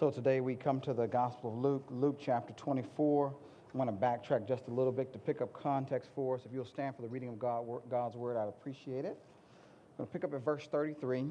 [0.00, 3.34] So today we come to the Gospel of Luke, Luke chapter 24.
[3.74, 6.40] I want to backtrack just a little bit to pick up context for us.
[6.46, 9.18] If you'll stand for the reading of God, God's word, I'd appreciate it.
[9.18, 11.26] I'm going to pick up at verse 33.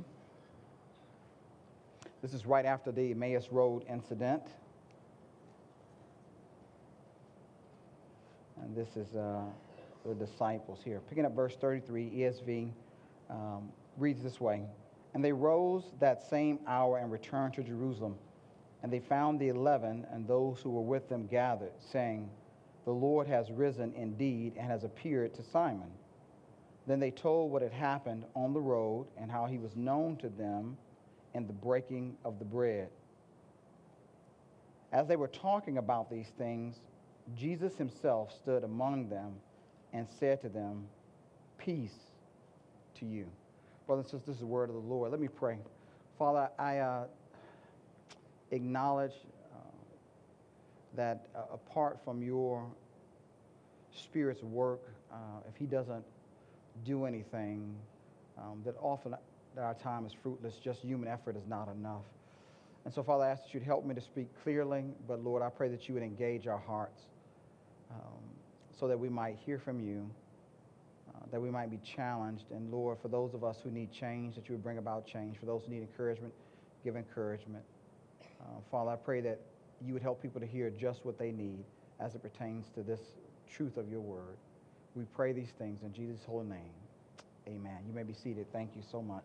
[2.21, 4.44] This is right after the Emmaus Road incident.
[8.62, 9.46] And this is uh,
[10.06, 11.01] the disciples here.
[11.10, 12.70] Picking up verse 33, ESV
[13.31, 14.62] um, reads this way
[15.15, 18.16] And they rose that same hour and returned to Jerusalem.
[18.82, 22.30] And they found the eleven and those who were with them gathered, saying,
[22.86, 25.92] The Lord has risen indeed and has appeared to Simon.
[26.88, 30.30] Then they told what had happened on the road and how he was known to
[30.30, 30.78] them
[31.34, 32.90] in the breaking of the bread.
[34.92, 36.80] As they were talking about these things,
[37.36, 39.36] Jesus himself stood among them
[39.94, 40.88] and said to them,
[41.58, 41.96] Peace
[42.96, 43.28] to you.
[43.86, 45.12] Brothers and sisters, this is the word of the Lord.
[45.12, 45.58] Let me pray.
[46.18, 47.06] Father, I uh,
[48.52, 49.13] acknowledge
[49.53, 49.58] uh,
[50.95, 52.66] that uh, apart from your
[53.91, 55.16] Spirit's work, uh,
[55.47, 56.03] if He doesn't
[56.86, 57.75] do anything,
[58.38, 59.16] um, that often
[59.58, 60.56] our time is fruitless.
[60.64, 62.03] Just human effort is not enough.
[62.86, 65.50] And so, Father, I ask that you'd help me to speak clearly, but Lord, I
[65.50, 67.02] pray that you would engage our hearts
[67.91, 68.23] um,
[68.80, 70.09] so that we might hear from you,
[71.09, 72.45] uh, that we might be challenged.
[72.52, 75.38] And Lord, for those of us who need change, that you would bring about change.
[75.38, 76.34] For those who need encouragement,
[76.84, 77.63] give encouragement.
[78.42, 79.40] Uh, Father, I pray that
[79.86, 81.64] you would help people to hear just what they need
[82.00, 83.00] as it pertains to this
[83.50, 84.38] truth of your word.
[84.96, 86.73] We pray these things in Jesus' holy name.
[87.48, 87.78] Amen.
[87.88, 88.52] You may be seated.
[88.52, 89.23] Thank you so much.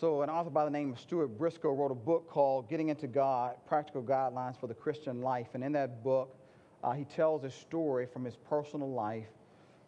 [0.00, 3.06] So, an author by the name of Stuart Briscoe wrote a book called Getting Into
[3.06, 5.48] God Practical Guidelines for the Christian Life.
[5.54, 6.36] And in that book,
[6.82, 9.28] uh, he tells a story from his personal life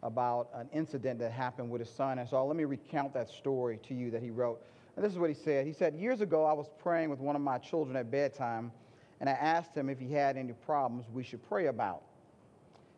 [0.02, 2.18] about an incident that happened with his son.
[2.18, 4.60] And so, let me recount that story to you that he wrote.
[4.96, 7.36] And this is what he said He said, Years ago, I was praying with one
[7.36, 8.72] of my children at bedtime,
[9.20, 12.02] and I asked him if he had any problems we should pray about.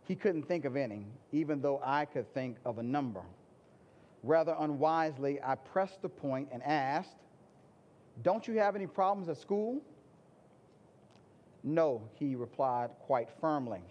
[0.04, 3.22] He couldn't think of any, even though I could think of a number.
[4.22, 7.16] Rather unwisely, I pressed the point and asked,
[8.22, 9.82] Don't you have any problems at school?
[11.62, 13.82] No, he replied quite firmly.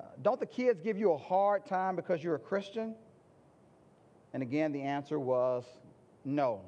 [0.00, 2.94] Uh, don't the kids give you a hard time because you're a Christian?
[4.32, 5.64] And again, the answer was
[6.24, 6.62] no.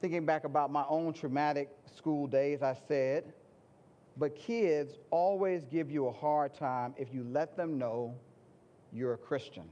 [0.00, 3.32] Thinking back about my own traumatic school days, I said,
[4.16, 8.14] but kids always give you a hard time if you let them know
[8.92, 9.64] you're a Christian.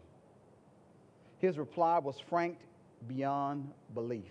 [1.39, 2.59] His reply was frank
[3.09, 4.31] beyond belief.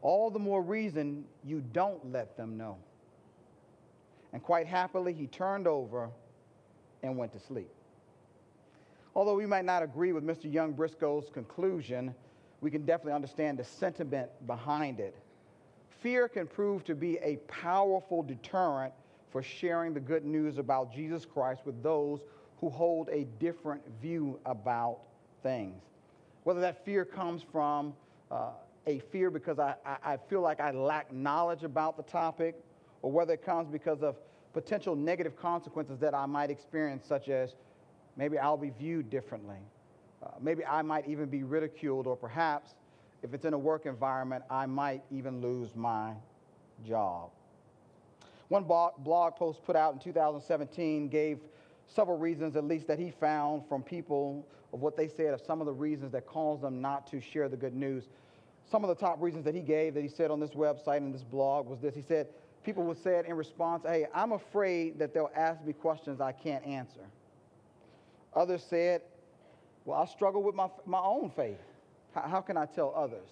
[0.00, 2.78] All the more reason you don't let them know.
[4.32, 6.10] And quite happily, he turned over
[7.02, 7.70] and went to sleep.
[9.14, 10.52] Although we might not agree with Mr.
[10.52, 12.14] Young Briscoe's conclusion,
[12.60, 15.14] we can definitely understand the sentiment behind it.
[16.00, 18.92] Fear can prove to be a powerful deterrent
[19.30, 22.20] for sharing the good news about Jesus Christ with those
[22.60, 24.98] who hold a different view about
[25.42, 25.82] things.
[26.44, 27.94] Whether that fear comes from
[28.30, 28.50] uh,
[28.86, 32.56] a fear because I, I, I feel like I lack knowledge about the topic,
[33.02, 34.16] or whether it comes because of
[34.52, 37.54] potential negative consequences that I might experience, such as
[38.16, 39.58] maybe I'll be viewed differently.
[40.22, 42.74] Uh, maybe I might even be ridiculed, or perhaps
[43.22, 46.12] if it's in a work environment, I might even lose my
[46.86, 47.30] job.
[48.48, 51.38] One blog post put out in 2017 gave
[51.86, 55.60] several reasons, at least, that he found from people of what they said of some
[55.60, 58.04] of the reasons that caused them not to share the good news.
[58.70, 61.14] Some of the top reasons that he gave that he said on this website and
[61.14, 61.94] this blog was this.
[61.94, 62.28] He said,
[62.64, 66.32] People would say it in response, Hey, I'm afraid that they'll ask me questions I
[66.32, 67.00] can't answer.
[68.34, 69.02] Others said,
[69.84, 71.58] Well, I struggle with my, my own faith.
[72.14, 73.28] How, how can I tell others?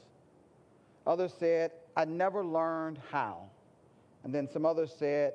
[1.07, 3.45] Others said, I never learned how.
[4.25, 5.35] And then some others said,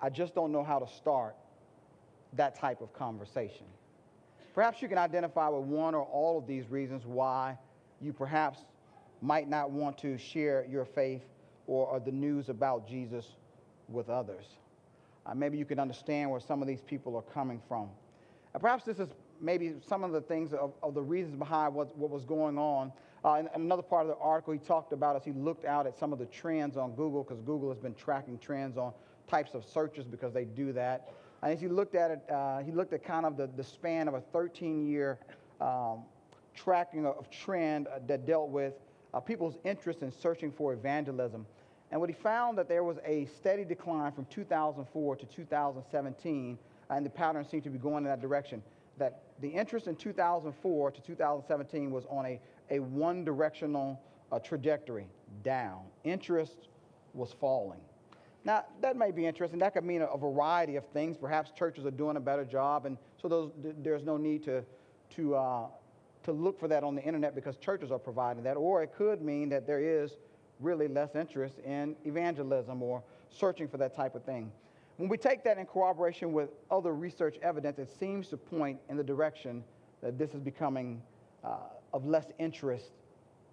[0.00, 1.36] I just don't know how to start
[2.34, 3.66] that type of conversation.
[4.54, 7.58] Perhaps you can identify with one or all of these reasons why
[8.00, 8.60] you perhaps
[9.20, 11.22] might not want to share your faith
[11.66, 13.26] or, the news about Jesus
[13.88, 14.44] with others.
[15.24, 17.88] Uh, maybe you can understand where some of these people are coming from.
[18.60, 19.08] Perhaps this is
[19.40, 22.92] maybe some of the things of, of the reasons behind what, what was going on.
[23.24, 25.86] Uh, in, in another part of the article, he talked about as he looked out
[25.86, 28.92] at some of the trends on Google, because Google has been tracking trends on
[29.26, 31.10] types of searches because they do that.
[31.42, 34.08] And as he looked at it, uh, he looked at kind of the, the span
[34.08, 35.18] of a 13 year
[35.60, 36.04] um,
[36.54, 38.74] tracking of trend uh, that dealt with
[39.14, 41.46] uh, people's interest in searching for evangelism.
[41.90, 46.58] And what he found that there was a steady decline from 2004 to 2017,
[46.90, 48.62] and the pattern seemed to be going in that direction.
[48.98, 52.40] That the interest in 2004 to 2017 was on a,
[52.70, 54.00] a one directional
[54.32, 55.06] uh, trajectory
[55.42, 55.82] down.
[56.04, 56.68] Interest
[57.14, 57.80] was falling.
[58.44, 59.58] Now, that may be interesting.
[59.58, 61.16] That could mean a, a, variety of things.
[61.16, 63.50] Perhaps churches are doing a better job, and so those,
[63.82, 64.64] there's no need to,
[65.16, 65.66] to, uh,
[66.22, 68.56] to look for that on the internet because churches are providing that.
[68.56, 70.12] Or it could mean that there is
[70.60, 74.50] really less interest in evangelism or searching for that type of thing.
[74.96, 78.96] When we take that in corroboration with other research evidence, it seems to point in
[78.96, 79.62] the direction
[80.02, 81.02] that this is becoming
[81.44, 81.56] uh,
[81.92, 82.92] of less interest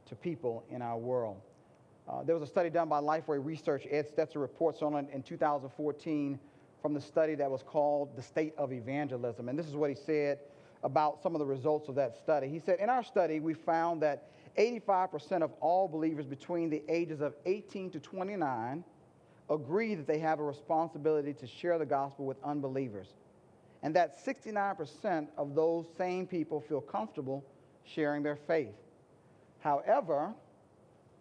[0.07, 1.41] to people in our world.
[2.07, 3.87] Uh, there was a study done by Lifeway Research.
[3.89, 6.39] Ed Stetzer reports on it in 2014
[6.81, 9.47] from the study that was called The State of Evangelism.
[9.47, 10.39] And this is what he said
[10.83, 12.49] about some of the results of that study.
[12.49, 17.21] He said, In our study, we found that 85% of all believers between the ages
[17.21, 18.83] of 18 to 29
[19.49, 23.15] agree that they have a responsibility to share the gospel with unbelievers,
[23.81, 27.43] and that 69% of those same people feel comfortable
[27.83, 28.75] sharing their faith.
[29.59, 30.33] However,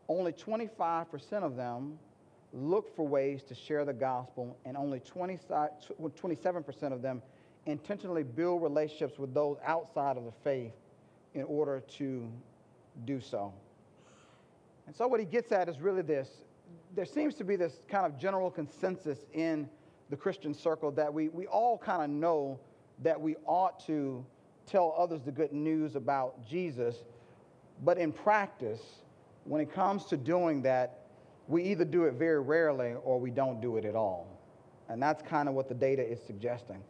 [0.09, 1.99] only 25% of them
[2.53, 7.23] look for ways to share the gospel, and only 20, 27% of them
[7.67, 10.73] intentionally build relationships with those outside of the faith
[11.35, 12.31] in order to
[13.05, 13.53] do so.
[14.87, 16.29] And so, what he gets at is really this
[16.95, 19.69] there seems to be this kind of general consensus in
[20.11, 22.61] the Christian circle that we, we all kind of know
[23.03, 24.25] that we ought to
[24.67, 26.97] tell others the good news about Jesus,
[27.83, 28.81] but in practice,
[29.45, 31.01] when it comes to doing that,
[31.49, 34.29] we either do it very rarely or we don't do it at all.
[34.89, 36.83] And that's kind of what the data is suggesting.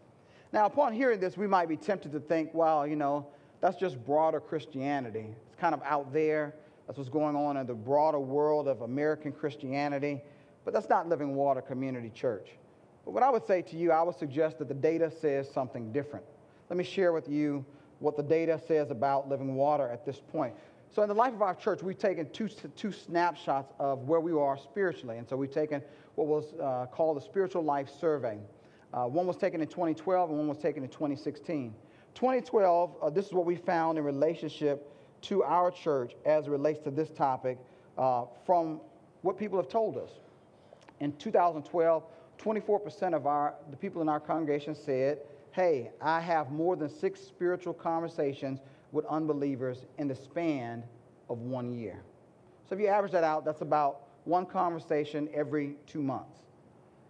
[0.53, 3.29] Now, upon hearing this, we might be tempted to think, well, you know,
[3.63, 5.29] that's just broader Christianity.
[5.47, 6.53] It's kind of out there.
[6.87, 10.21] That's what's going on in the broader world of American Christianity.
[10.65, 12.49] But that's not Living Water Community Church.
[13.05, 15.93] But what I would say to you, I would suggest that the data says something
[15.93, 16.25] different.
[16.71, 17.65] Let me share with you
[18.01, 20.55] what the data says about Living Water at this point.
[20.93, 24.33] So, in the life of our church, we've taken two, two snapshots of where we
[24.33, 25.19] are spiritually.
[25.19, 25.83] And so, we've taken
[26.17, 28.39] what was uh, called the Spiritual Life Survey.
[28.93, 31.75] Uh, one was taken in 2012 and one was taken in 2016.
[32.15, 34.89] 2012, uh, this is what we found in relationship
[35.23, 37.59] to our church as it relates to this topic
[37.97, 38.81] uh, from
[39.23, 40.11] what people have told us.
[41.01, 42.05] In 2012,
[42.39, 45.19] 24% of our, the people in our congregation said,
[45.53, 48.61] Hey, I have more than six spiritual conversations
[48.91, 50.83] with unbelievers in the span
[51.29, 52.03] of one year.
[52.69, 56.41] So if you average that out, that's about one conversation every two months.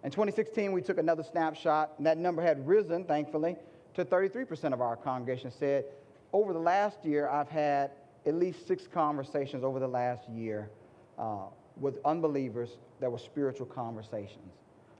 [0.02, 3.56] In 2016, we took another snapshot, and that number had risen, thankfully,
[3.94, 5.84] to 33% of our congregation said,
[6.32, 7.90] Over the last year, I've had
[8.26, 10.70] at least six conversations over the last year
[11.18, 11.46] uh,
[11.76, 14.52] with unbelievers that were spiritual conversations.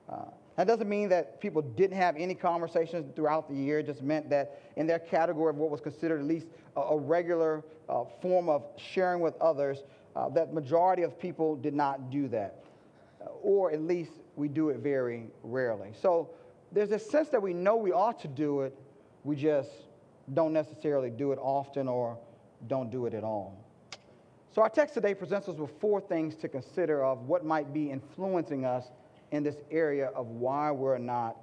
[0.09, 0.25] Uh,
[0.57, 3.79] that doesn't mean that people didn't have any conversations throughout the year.
[3.79, 6.47] It just meant that in their category of what was considered at least
[6.77, 9.79] a, a regular uh, form of sharing with others,
[10.15, 12.65] uh, that majority of people did not do that.
[13.21, 15.93] Uh, or at least we do it very rarely.
[16.01, 16.31] So
[16.71, 18.77] there's a sense that we know we ought to do it,
[19.25, 19.71] we just
[20.35, 22.19] don't necessarily do it often or
[22.69, 23.59] don't do it at all.
[24.55, 27.91] So, our text today presents us with four things to consider of what might be
[27.91, 28.85] influencing us
[29.31, 31.39] in this area of why we're not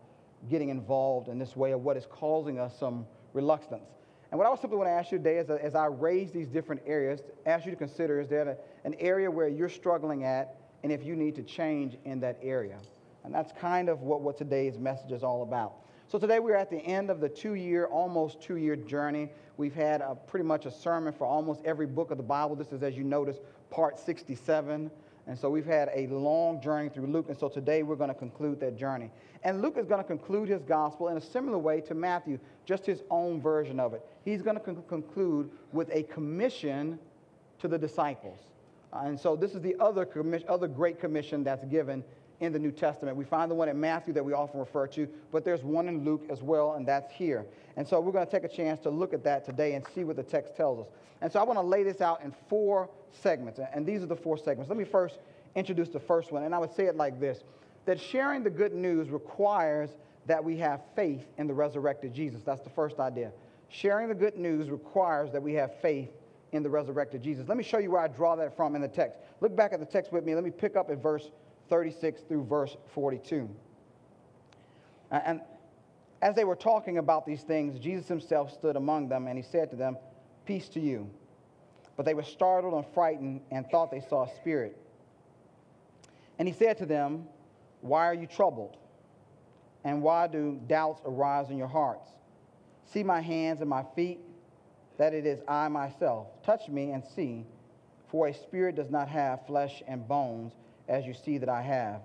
[0.50, 3.90] getting involved in this way, of what is causing us some reluctance.
[4.32, 6.84] And what I simply want to ask you today is, as I raise these different
[6.86, 11.04] areas, ask you to consider is there an area where you're struggling at, and if
[11.04, 12.78] you need to change in that area?
[13.24, 15.74] And that's kind of what, what today's message is all about.
[16.10, 19.30] So today we're at the end of the two year, almost two year journey.
[19.58, 22.56] We've had a, pretty much a sermon for almost every book of the Bible.
[22.56, 23.38] This is, as you notice,
[23.70, 24.90] part 67.
[25.28, 27.28] And so we've had a long journey through Luke.
[27.30, 29.12] And so today we're going to conclude that journey.
[29.44, 32.88] And Luke is going to conclude his gospel in a similar way to Matthew, just
[32.88, 34.04] his own version of it.
[34.26, 36.98] He's going to con- conclude with a commission
[37.60, 38.40] to the disciples.
[38.92, 42.04] Uh, and so this is the other, commission, other great commission that's given
[42.40, 43.18] in the New Testament.
[43.18, 46.06] We find the one in Matthew that we often refer to, but there's one in
[46.06, 47.46] Luke as well, and that's here.
[47.76, 50.04] And so we're going to take a chance to look at that today and see
[50.04, 50.88] what the text tells us.
[51.22, 54.16] And so I want to lay this out in four segments, and these are the
[54.16, 54.70] four segments.
[54.70, 55.20] Let me first
[55.56, 57.44] introduce the first one, and I would say it like this
[57.86, 59.90] that sharing the good news requires
[60.28, 62.44] that we have faith in the resurrected Jesus.
[62.44, 63.32] That's the first idea.
[63.70, 66.10] Sharing the good news requires that we have faith
[66.52, 67.48] in the resurrected Jesus.
[67.48, 69.18] Let me show you where I draw that from in the text.
[69.42, 70.36] Look back at the text with me.
[70.36, 71.32] Let me pick up at verse
[71.70, 73.50] 36 through verse 42.
[75.12, 75.42] And
[76.22, 79.70] as they were talking about these things, Jesus himself stood among them and he said
[79.72, 79.98] to them,
[80.46, 81.10] Peace to you.
[81.96, 84.78] But they were startled and frightened and thought they saw a spirit.
[86.38, 87.26] And he said to them,
[87.82, 88.78] Why are you troubled?
[89.84, 92.10] And why do doubts arise in your hearts?
[92.86, 94.20] See my hands and my feet,
[94.98, 96.28] that it is I myself.
[96.44, 97.46] Touch me and see,
[98.08, 100.54] for a spirit does not have flesh and bones,
[100.90, 102.02] as you see that I have.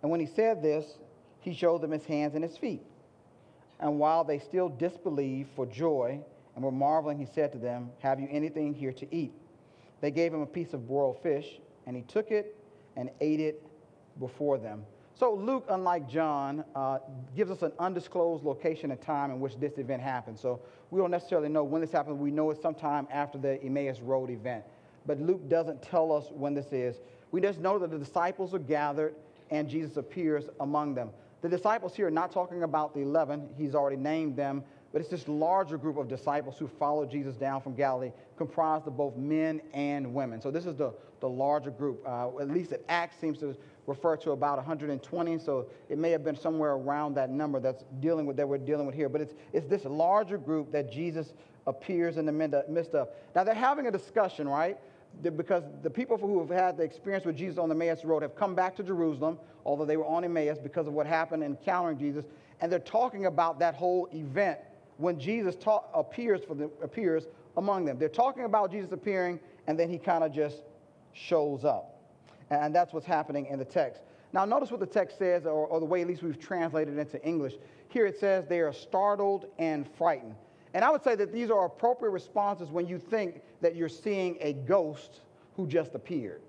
[0.00, 0.98] And when he said this,
[1.40, 2.82] he showed them his hands and his feet.
[3.80, 6.20] And while they still disbelieved for joy
[6.54, 9.32] and were marveling, he said to them, Have you anything here to eat?
[10.00, 12.56] They gave him a piece of broiled fish, and he took it
[12.96, 13.66] and ate it
[14.20, 14.84] before them.
[15.16, 16.98] So Luke, unlike John, uh,
[17.36, 20.38] gives us an undisclosed location and time in which this event happened.
[20.38, 22.18] So we don't necessarily know when this happened.
[22.18, 24.64] We know it's sometime after the Emmaus Road event.
[25.06, 26.96] But Luke doesn't tell us when this is.
[27.34, 29.16] We just know that the disciples are gathered
[29.50, 31.10] and Jesus appears among them.
[31.42, 34.62] The disciples here are not talking about the 11, he's already named them,
[34.92, 38.96] but it's this larger group of disciples who followed Jesus down from Galilee, comprised of
[38.96, 40.40] both men and women.
[40.40, 42.06] So this is the, the larger group.
[42.06, 43.56] Uh, at least at Acts seems to
[43.88, 48.26] refer to about 120, so it may have been somewhere around that number that's dealing
[48.26, 49.08] with that we're dealing with here.
[49.08, 51.34] But it's, it's this larger group that Jesus
[51.66, 53.08] appears in the midst of.
[53.34, 54.78] Now they're having a discussion, right?
[55.22, 58.36] Because the people who have had the experience with Jesus on the Emmaus Road have
[58.36, 62.24] come back to Jerusalem, although they were on Emmaus because of what happened encountering Jesus,
[62.60, 64.58] and they're talking about that whole event
[64.98, 67.24] when Jesus ta- appears for appears
[67.56, 67.98] among them.
[67.98, 70.62] They're talking about Jesus appearing, and then he kind of just
[71.12, 71.98] shows up,
[72.50, 74.02] and that's what's happening in the text.
[74.32, 77.00] Now, notice what the text says, or, or the way at least we've translated it
[77.00, 77.54] into English.
[77.88, 80.34] Here it says they are startled and frightened.
[80.74, 84.36] And I would say that these are appropriate responses when you think that you're seeing
[84.40, 85.20] a ghost
[85.56, 86.42] who just appeared.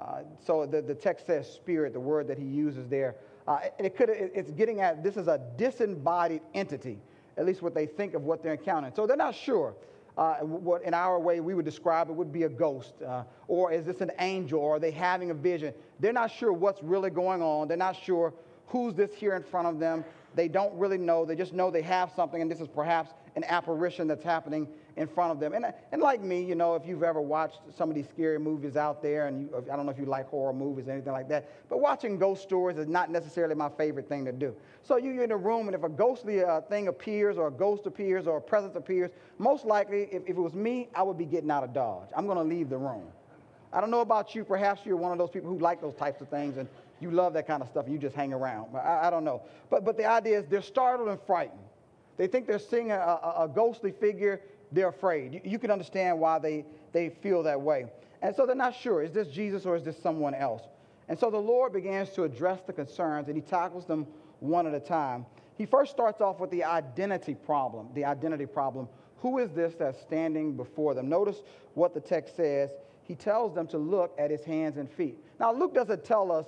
[0.00, 3.14] Uh, so the, the text says spirit, the word that he uses there.
[3.46, 6.98] Uh, it, could, it's getting at this is a disembodied entity,
[7.36, 8.92] at least what they think of what they're encountering.
[8.94, 9.74] So they're not sure.
[10.16, 13.70] Uh, what in our way we would describe it would be a ghost, uh, or
[13.70, 15.74] is this an angel, or are they having a vision?
[16.00, 17.68] They're not sure what's really going on.
[17.68, 18.32] They're not sure
[18.66, 20.04] who's this here in front of them.
[20.34, 21.24] They don't really know.
[21.24, 25.06] They just know they have something, and this is perhaps an apparition that's happening in
[25.06, 25.54] front of them.
[25.54, 28.76] And, and like me, you know, if you've ever watched some of these scary movies
[28.76, 31.28] out there, and you, I don't know if you like horror movies or anything like
[31.28, 34.54] that, but watching ghost stories is not necessarily my favorite thing to do.
[34.82, 37.86] So you're in a room, and if a ghostly uh, thing appears, or a ghost
[37.86, 41.26] appears, or a presence appears, most likely, if, if it was me, I would be
[41.26, 42.08] getting out of Dodge.
[42.14, 43.06] I'm going to leave the room.
[43.72, 44.44] I don't know about you.
[44.44, 46.68] Perhaps you're one of those people who like those types of things, and
[47.00, 48.74] you love that kind of stuff, you just hang around.
[48.76, 49.42] I, I don't know.
[49.70, 51.60] But, but the idea is they're startled and frightened.
[52.16, 54.40] They think they're seeing a, a, a ghostly figure.
[54.72, 55.34] They're afraid.
[55.34, 57.86] You, you, can understand why they, they feel that way.
[58.22, 60.62] And so they're not sure is this Jesus or is this someone else?
[61.08, 64.06] And so the Lord begins to address the concerns and he tackles them
[64.40, 65.26] one at a time.
[65.56, 67.88] He first starts off with the identity problem.
[67.94, 68.88] The identity problem.
[69.18, 71.08] Who is this that's standing before them?
[71.08, 71.42] Notice
[71.74, 72.70] what the text says.
[73.04, 75.18] He tells them to look at his hands and feet.
[75.38, 76.46] Now, Luke doesn't tell us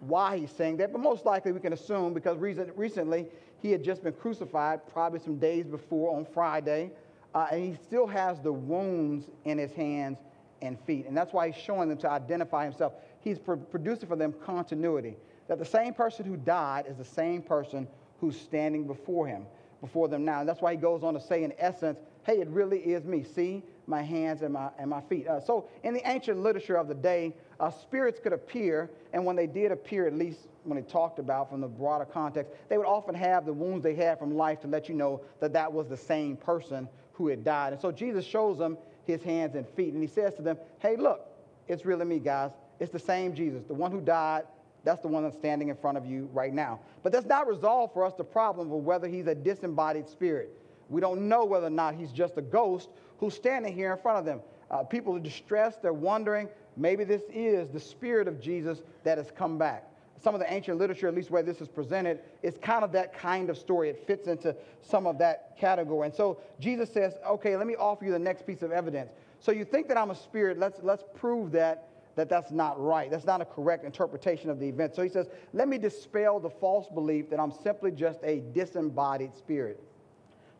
[0.00, 3.26] why he's saying that, but most likely we can assume because recently
[3.62, 6.90] he had just been crucified, probably some days before on Friday,
[7.34, 10.18] uh, and he still has the wounds in his hands
[10.62, 11.06] and feet.
[11.06, 12.94] And that's why he's showing them to identify himself.
[13.20, 15.16] He's pro- producing for them continuity
[15.48, 17.86] that the same person who died is the same person
[18.20, 19.46] who's standing before him,
[19.80, 20.40] before them now.
[20.40, 23.22] And that's why he goes on to say, in essence, hey, it really is me.
[23.22, 25.28] See my hands and my, and my feet.
[25.28, 29.36] Uh, so, in the ancient literature of the day, uh, spirits could appear, and when
[29.36, 32.86] they did appear, at least when they talked about from the broader context, they would
[32.86, 35.88] often have the wounds they had from life to let you know that that was
[35.88, 37.72] the same person who had died.
[37.72, 40.96] And so Jesus shows them his hands and feet, and he says to them, Hey,
[40.96, 41.26] look,
[41.68, 42.50] it's really me, guys.
[42.78, 44.42] It's the same Jesus, the one who died.
[44.84, 46.78] That's the one that's standing in front of you right now.
[47.02, 50.50] But that's not resolved for us the problem of whether he's a disembodied spirit.
[50.88, 54.18] We don't know whether or not he's just a ghost who's standing here in front
[54.18, 54.40] of them.
[54.70, 55.82] Uh, people are distressed.
[55.82, 59.90] They're wondering maybe this is the spirit of Jesus that has come back
[60.22, 63.16] some of the ancient literature, at least where this is presented, is kind of that
[63.18, 63.90] kind of story.
[63.90, 66.06] It fits into some of that category.
[66.06, 69.12] And so Jesus says, okay, let me offer you the next piece of evidence.
[69.40, 73.10] So you think that I'm a spirit, let's, let's prove that, that that's not right.
[73.10, 74.94] That's not a correct interpretation of the event.
[74.94, 79.36] So he says, let me dispel the false belief that I'm simply just a disembodied
[79.36, 79.82] spirit.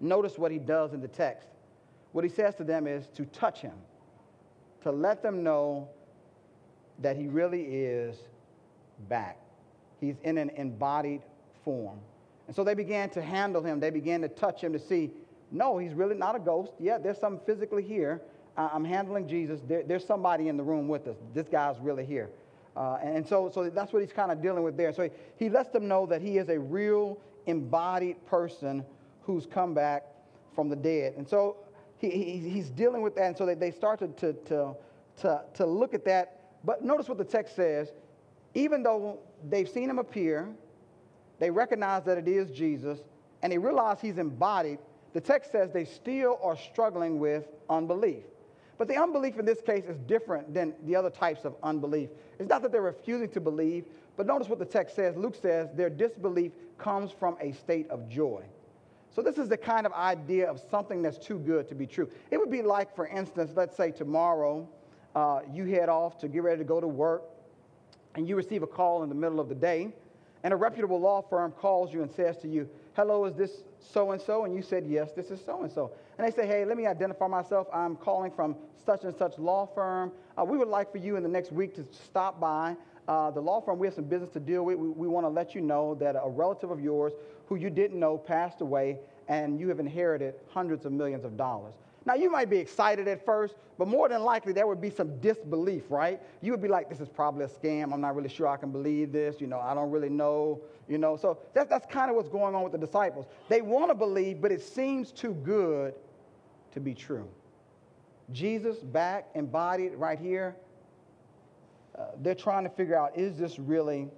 [0.00, 1.49] Notice what he does in the text.
[2.12, 3.75] What he says to them is to touch him,
[4.82, 5.88] to let them know
[7.00, 8.16] that he really is
[9.08, 9.38] back.
[10.00, 11.22] He's in an embodied
[11.64, 11.98] form.
[12.46, 13.80] And so they began to handle him.
[13.80, 15.10] They began to touch him to see,
[15.50, 16.72] no, he's really not a ghost.
[16.78, 18.22] Yeah, there's something physically here.
[18.56, 19.60] I'm handling Jesus.
[19.68, 21.16] There, there's somebody in the room with us.
[21.34, 22.30] This guy's really here.
[22.76, 24.92] Uh, and so, so that's what he's kind of dealing with there.
[24.92, 28.84] So he, he lets them know that he is a real embodied person
[29.22, 30.04] who's come back
[30.54, 31.14] from the dead.
[31.16, 31.56] And so
[31.98, 33.24] he, he, he's dealing with that.
[33.24, 34.74] And so they, they start to, to, to,
[35.22, 36.45] to, to look at that.
[36.64, 37.92] But notice what the text says.
[38.54, 40.48] Even though they've seen him appear,
[41.38, 43.00] they recognize that it is Jesus,
[43.42, 44.78] and they realize he's embodied,
[45.12, 48.25] the text says they still are struggling with unbelief.
[48.78, 52.10] But the unbelief in this case is different than the other types of unbelief.
[52.38, 53.86] It's not that they're refusing to believe,
[54.16, 55.16] but notice what the text says.
[55.16, 58.42] Luke says their disbelief comes from a state of joy.
[59.14, 62.10] So, this is the kind of idea of something that's too good to be true.
[62.30, 64.68] It would be like, for instance, let's say tomorrow
[65.16, 67.23] uh, you head off to get ready to go to work,
[68.14, 69.88] and you receive a call in the middle of the day,
[70.44, 74.12] and a reputable law firm calls you and says to you, Hello, is this so
[74.12, 74.44] and so?
[74.44, 75.90] And you said, Yes, this is so and so.
[76.18, 77.66] And they say, Hey, let me identify myself.
[77.73, 80.12] I'm calling from such and such law firm.
[80.38, 82.76] Uh, we would like for you in the next week to stop by.
[83.08, 84.76] Uh, the law firm, we have some business to deal with.
[84.76, 87.14] We, we want to let you know that a relative of yours
[87.46, 91.75] who you didn't know passed away, and you have inherited hundreds of millions of dollars.
[92.06, 95.18] Now, you might be excited at first, but more than likely there would be some
[95.18, 96.22] disbelief, right?
[96.40, 97.92] You would be like, this is probably a scam.
[97.92, 99.40] I'm not really sure I can believe this.
[99.40, 100.60] You know, I don't really know.
[100.88, 103.26] You know, so that, that's kind of what's going on with the disciples.
[103.48, 105.94] They want to believe, but it seems too good
[106.72, 107.28] to be true.
[108.32, 110.54] Jesus back embodied right here.
[111.98, 114.08] Uh, they're trying to figure out, is this really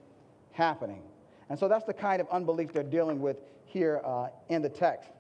[0.53, 1.03] happening?
[1.49, 5.11] And so that's the kind of unbelief they're dealing with here uh, in the text.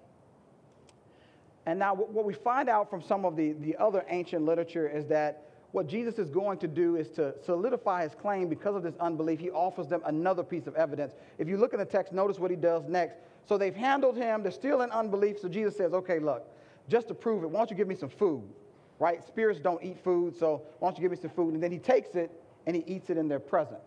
[1.68, 5.04] And now, what we find out from some of the, the other ancient literature is
[5.08, 8.94] that what Jesus is going to do is to solidify his claim because of this
[9.00, 9.38] unbelief.
[9.38, 11.12] He offers them another piece of evidence.
[11.36, 13.18] If you look in the text, notice what he does next.
[13.44, 15.40] So they've handled him, they're still in unbelief.
[15.40, 16.46] So Jesus says, Okay, look,
[16.88, 18.48] just to prove it, why don't you give me some food?
[18.98, 19.22] Right?
[19.26, 21.52] Spirits don't eat food, so why don't you give me some food?
[21.52, 22.30] And then he takes it
[22.66, 23.84] and he eats it in their presence.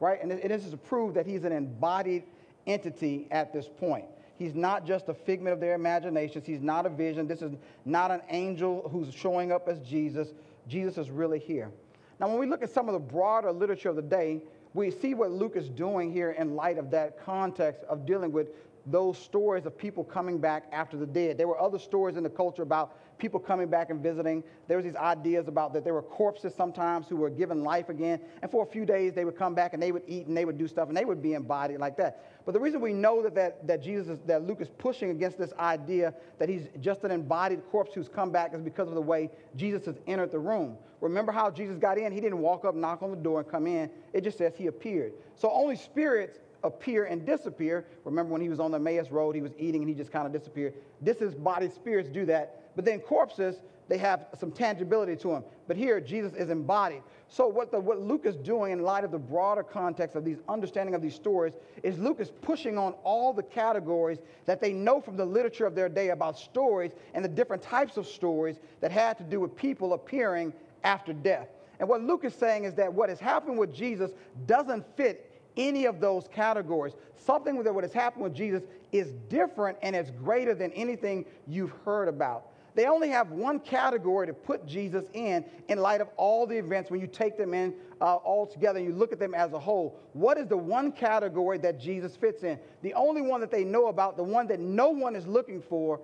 [0.00, 0.20] Right?
[0.20, 2.24] And this is to prove that he's an embodied
[2.66, 4.06] entity at this point.
[4.42, 6.44] He's not just a figment of their imaginations.
[6.44, 7.28] He's not a vision.
[7.28, 7.52] This is
[7.84, 10.34] not an angel who's showing up as Jesus.
[10.66, 11.70] Jesus is really here.
[12.18, 14.42] Now, when we look at some of the broader literature of the day,
[14.74, 18.48] we see what Luke is doing here in light of that context of dealing with
[18.86, 21.38] those stories of people coming back after the dead.
[21.38, 24.42] There were other stories in the culture about people coming back and visiting.
[24.68, 28.20] There was these ideas about that there were corpses sometimes who were given life again.
[28.42, 30.44] And for a few days, they would come back and they would eat and they
[30.44, 32.24] would do stuff and they would be embodied like that.
[32.44, 35.38] But the reason we know that, that, that Jesus, is, that Luke is pushing against
[35.38, 39.00] this idea that he's just an embodied corpse who's come back is because of the
[39.02, 40.76] way Jesus has entered the room.
[41.00, 42.12] Remember how Jesus got in?
[42.12, 43.90] He didn't walk up, knock on the door, and come in.
[44.12, 45.12] It just says he appeared.
[45.36, 47.86] So only spirits appear and disappear.
[48.04, 50.26] Remember when he was on the Emmaus Road, he was eating and he just kind
[50.26, 50.74] of disappeared.
[51.00, 52.61] This is body spirits do that.
[52.74, 53.56] But then corpses,
[53.88, 55.44] they have some tangibility to them.
[55.68, 57.02] But here, Jesus is embodied.
[57.28, 60.38] So what, the, what Luke is doing in light of the broader context of these
[60.48, 65.00] understanding of these stories is Luke is pushing on all the categories that they know
[65.00, 68.92] from the literature of their day about stories and the different types of stories that
[68.92, 70.52] had to do with people appearing
[70.84, 71.48] after death.
[71.80, 74.12] And what Luke is saying is that what has happened with Jesus
[74.46, 76.94] doesn't fit any of those categories.
[77.16, 81.72] Something that what has happened with Jesus is different and it's greater than anything you've
[81.84, 82.51] heard about.
[82.74, 86.90] They only have one category to put Jesus in in light of all the events
[86.90, 89.58] when you take them in uh, all together and you look at them as a
[89.58, 89.98] whole.
[90.12, 92.58] What is the one category that Jesus fits in?
[92.82, 96.00] The only one that they know about, the one that no one is looking for,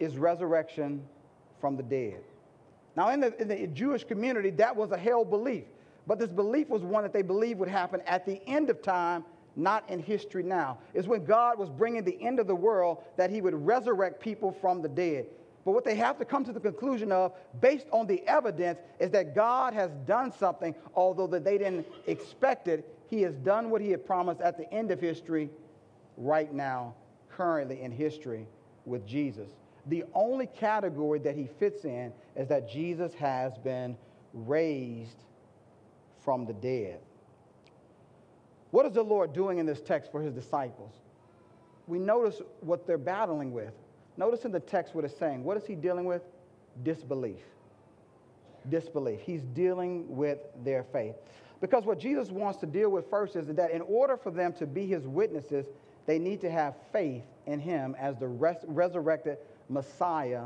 [0.00, 1.02] is resurrection
[1.60, 2.20] from the dead.
[2.96, 5.64] Now, in the, in the Jewish community, that was a held belief.
[6.06, 9.24] But this belief was one that they believed would happen at the end of time,
[9.54, 10.78] not in history now.
[10.94, 14.52] Is when God was bringing the end of the world that he would resurrect people
[14.60, 15.26] from the dead.
[15.66, 19.10] But what they have to come to the conclusion of, based on the evidence, is
[19.10, 22.88] that God has done something, although that they didn't expect it.
[23.10, 25.50] He has done what he had promised at the end of history,
[26.16, 26.94] right now,
[27.28, 28.46] currently in history
[28.84, 29.50] with Jesus.
[29.86, 33.96] The only category that he fits in is that Jesus has been
[34.32, 35.24] raised
[36.24, 37.00] from the dead.
[38.70, 40.92] What is the Lord doing in this text for his disciples?
[41.88, 43.72] We notice what they're battling with.
[44.16, 45.44] Notice in the text what it's saying.
[45.44, 46.22] What is he dealing with?
[46.82, 47.42] Disbelief.
[48.68, 49.20] Disbelief.
[49.20, 51.16] He's dealing with their faith.
[51.60, 54.66] Because what Jesus wants to deal with first is that in order for them to
[54.66, 55.66] be his witnesses,
[56.06, 60.44] they need to have faith in him as the res- resurrected Messiah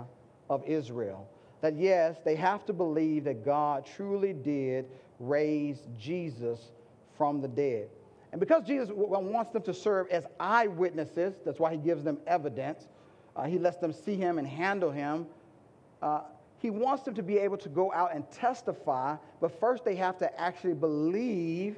[0.49, 1.29] of Israel.
[1.61, 4.87] That yes, they have to believe that God truly did
[5.19, 6.71] raise Jesus
[7.17, 7.89] from the dead.
[8.33, 12.87] And because Jesus wants them to serve as eyewitnesses, that's why he gives them evidence.
[13.37, 15.27] Uh, he lets them see him and handle him.
[16.03, 16.23] Uh,
[16.59, 20.19] he wants them to be able to go out and testify, but first they have
[20.19, 21.77] to actually believe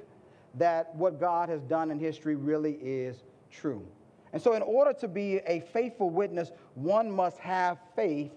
[0.57, 3.87] that what God has done in history really is true.
[4.33, 8.33] And so, in order to be a faithful witness, one must have faith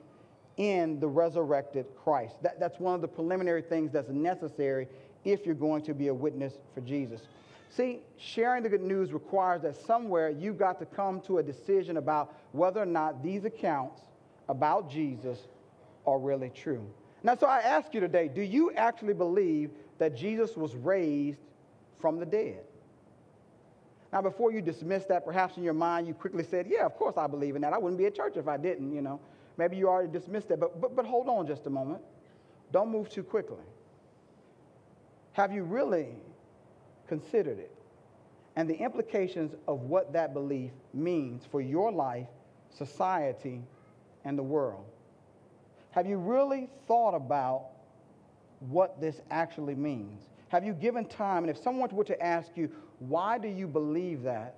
[0.57, 2.41] in the resurrected Christ.
[2.41, 4.87] That, that's one of the preliminary things that's necessary
[5.23, 7.21] if you're going to be a witness for Jesus.
[7.75, 11.97] See, sharing the good news requires that somewhere you've got to come to a decision
[11.97, 14.01] about whether or not these accounts
[14.47, 15.39] about Jesus
[16.07, 16.85] are really true.
[17.21, 21.39] Now, so I ask you today do you actually believe that Jesus was raised
[21.99, 22.63] from the dead?
[24.13, 27.17] Now, before you dismiss that, perhaps in your mind you quickly said, Yeah, of course
[27.17, 27.73] I believe in that.
[27.73, 29.19] I wouldn't be at church if I didn't, you know.
[29.57, 32.01] Maybe you already dismissed that, but, but, but hold on just a moment.
[32.71, 33.63] Don't move too quickly.
[35.33, 36.07] Have you really
[37.07, 37.71] considered it
[38.55, 42.27] and the implications of what that belief means for your life,
[42.69, 43.61] society,
[44.23, 44.85] and the world?
[45.91, 47.67] Have you really thought about
[48.59, 50.21] what this actually means?
[50.49, 51.43] Have you given time?
[51.43, 54.55] And if someone were to ask you, why do you believe that?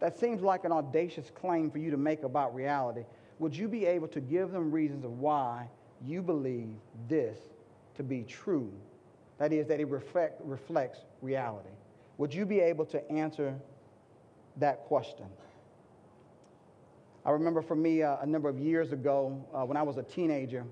[0.00, 3.04] That seems like an audacious claim for you to make about reality.
[3.38, 5.68] Would you be able to give them reasons of why
[6.04, 6.74] you believe
[7.08, 7.38] this
[7.96, 8.72] to be true?
[9.38, 11.68] That is, that it reflect, reflects reality.
[12.18, 13.54] Would you be able to answer
[14.56, 15.26] that question?
[17.24, 20.02] I remember for me uh, a number of years ago uh, when I was a
[20.02, 20.64] teenager,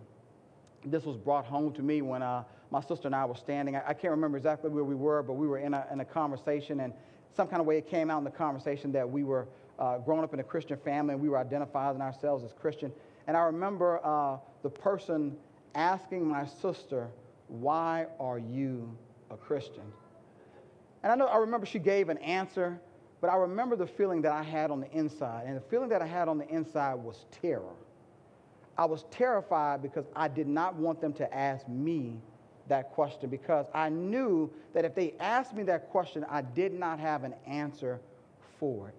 [0.85, 3.77] this was brought home to me when uh, my sister and I were standing.
[3.77, 6.05] I, I, can't remember exactly where we were, but we were in a, in a
[6.05, 6.93] conversation, and
[7.35, 10.23] some kind of way it came out in the conversation that we were uh, growing
[10.23, 12.93] up in a Christian family and we were identifying ourselves as Christian.
[13.27, 15.37] And I remember uh, the person
[15.75, 17.09] asking my sister,
[17.49, 18.97] Why are you
[19.31, 19.83] a Christian?
[21.05, 22.81] And I know I remember she gave an answer,
[23.21, 25.45] but I remember the feeling that I had on the inside.
[25.47, 27.75] And the feeling that I had on the inside was terror.
[28.79, 32.17] I was terrified because I did not want them to ask me
[32.69, 36.99] that question because I knew that if they asked me that question, I did not
[36.99, 38.01] have an answer
[38.59, 38.95] for it.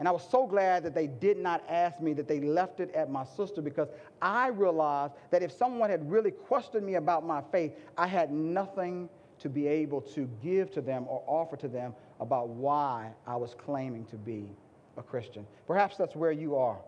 [0.00, 2.92] And I was so glad that they did not ask me, that they left it
[2.96, 3.86] at my sister, because
[4.20, 9.08] I realized that if someone had really questioned me about my faith, I had nothing
[9.44, 13.54] to be able to give to them or offer to them about why I was
[13.54, 14.48] claiming to be
[14.96, 15.46] a Christian.
[15.66, 16.78] Perhaps that's where you are.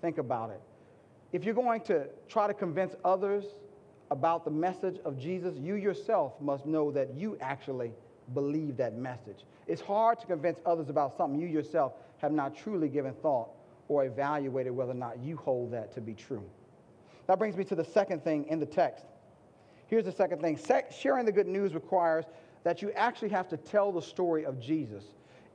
[0.00, 0.60] Think about it.
[1.32, 3.44] If you're going to try to convince others
[4.10, 7.92] about the message of Jesus, you yourself must know that you actually
[8.34, 9.44] believe that message.
[9.68, 13.48] It's hard to convince others about something you yourself have not truly given thought
[13.86, 16.42] or evaluated whether or not you hold that to be true.
[17.28, 19.04] That brings me to the second thing in the text.
[19.90, 20.56] Here's the second thing
[20.96, 22.24] sharing the good news requires
[22.62, 25.02] that you actually have to tell the story of Jesus.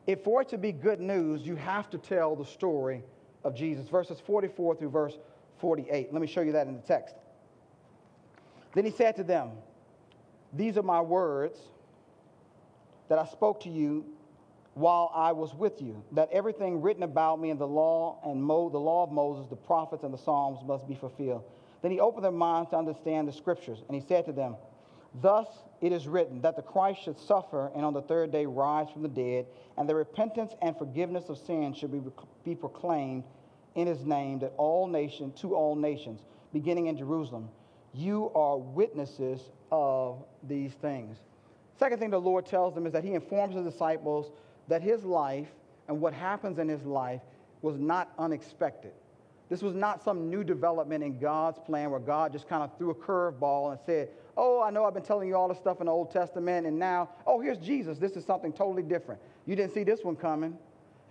[0.08, 3.02] If for it to be good news, you have to tell the story
[3.46, 3.88] of Jesus.
[3.88, 5.18] Verses 44 through verse
[5.60, 6.12] 48.
[6.12, 7.16] Let me show you that in the text.
[8.74, 9.52] Then he said to them,
[10.52, 11.58] These are my words
[13.08, 14.04] that I spoke to you
[14.74, 18.68] while I was with you, that everything written about me in the law and Mo,
[18.68, 21.46] the law of Moses, the prophets, and the Psalms must be fulfilled.
[21.86, 24.56] Then he opened their minds to understand the scriptures, and he said to them,
[25.22, 25.46] Thus
[25.82, 29.04] it is written that the Christ should suffer and on the third day rise from
[29.04, 29.46] the dead,
[29.78, 32.02] and the repentance and forgiveness of sins should be,
[32.44, 33.24] be proclaimed
[33.76, 36.22] in his name that all nations, to all nations,
[36.54, 37.50] beginning in Jerusalem.
[37.94, 41.20] You are witnesses of these things.
[41.78, 44.32] Second thing the Lord tells them is that he informs his disciples
[44.70, 45.50] that his life
[45.88, 47.22] and what happens in his life
[47.62, 48.94] was not unexpected.
[49.50, 52.90] This was not some new development in God's plan where God just kind of threw
[52.90, 55.86] a curveball and said, Oh, I know I've been telling you all this stuff in
[55.86, 57.98] the Old Testament, and now, oh, here's Jesus.
[57.98, 59.22] This is something totally different.
[59.46, 60.58] You didn't see this one coming.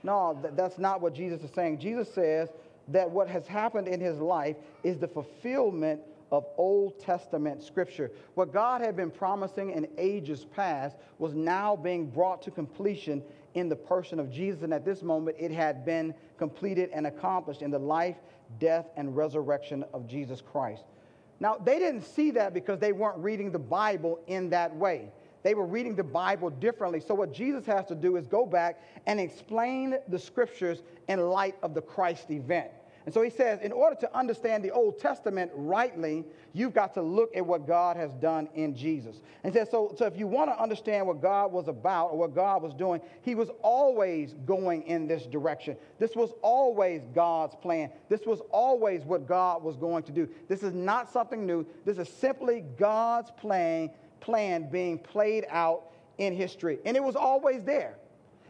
[0.02, 1.78] No, th- that's not what Jesus is saying.
[1.78, 2.50] Jesus says
[2.88, 8.10] that what has happened in his life is the fulfillment of Old Testament scripture.
[8.34, 13.22] What God had been promising in ages past was now being brought to completion
[13.54, 14.62] in the person of Jesus.
[14.62, 18.16] And at this moment, it had been completed and accomplished in the life,
[18.58, 20.84] death, and resurrection of Jesus Christ.
[21.40, 25.10] Now, they didn't see that because they weren't reading the Bible in that way.
[25.42, 27.00] They were reading the Bible differently.
[27.00, 31.56] So, what Jesus has to do is go back and explain the scriptures in light
[31.62, 32.70] of the Christ event.
[33.04, 37.02] And so he says, in order to understand the Old Testament rightly, you've got to
[37.02, 39.20] look at what God has done in Jesus.
[39.42, 42.18] And he says, so, so if you want to understand what God was about or
[42.18, 45.76] what God was doing, he was always going in this direction.
[45.98, 47.90] This was always God's plan.
[48.08, 50.26] This was always what God was going to do.
[50.48, 51.66] This is not something new.
[51.84, 53.90] This is simply God's plan,
[54.20, 56.78] plan being played out in history.
[56.86, 57.96] And it was always there.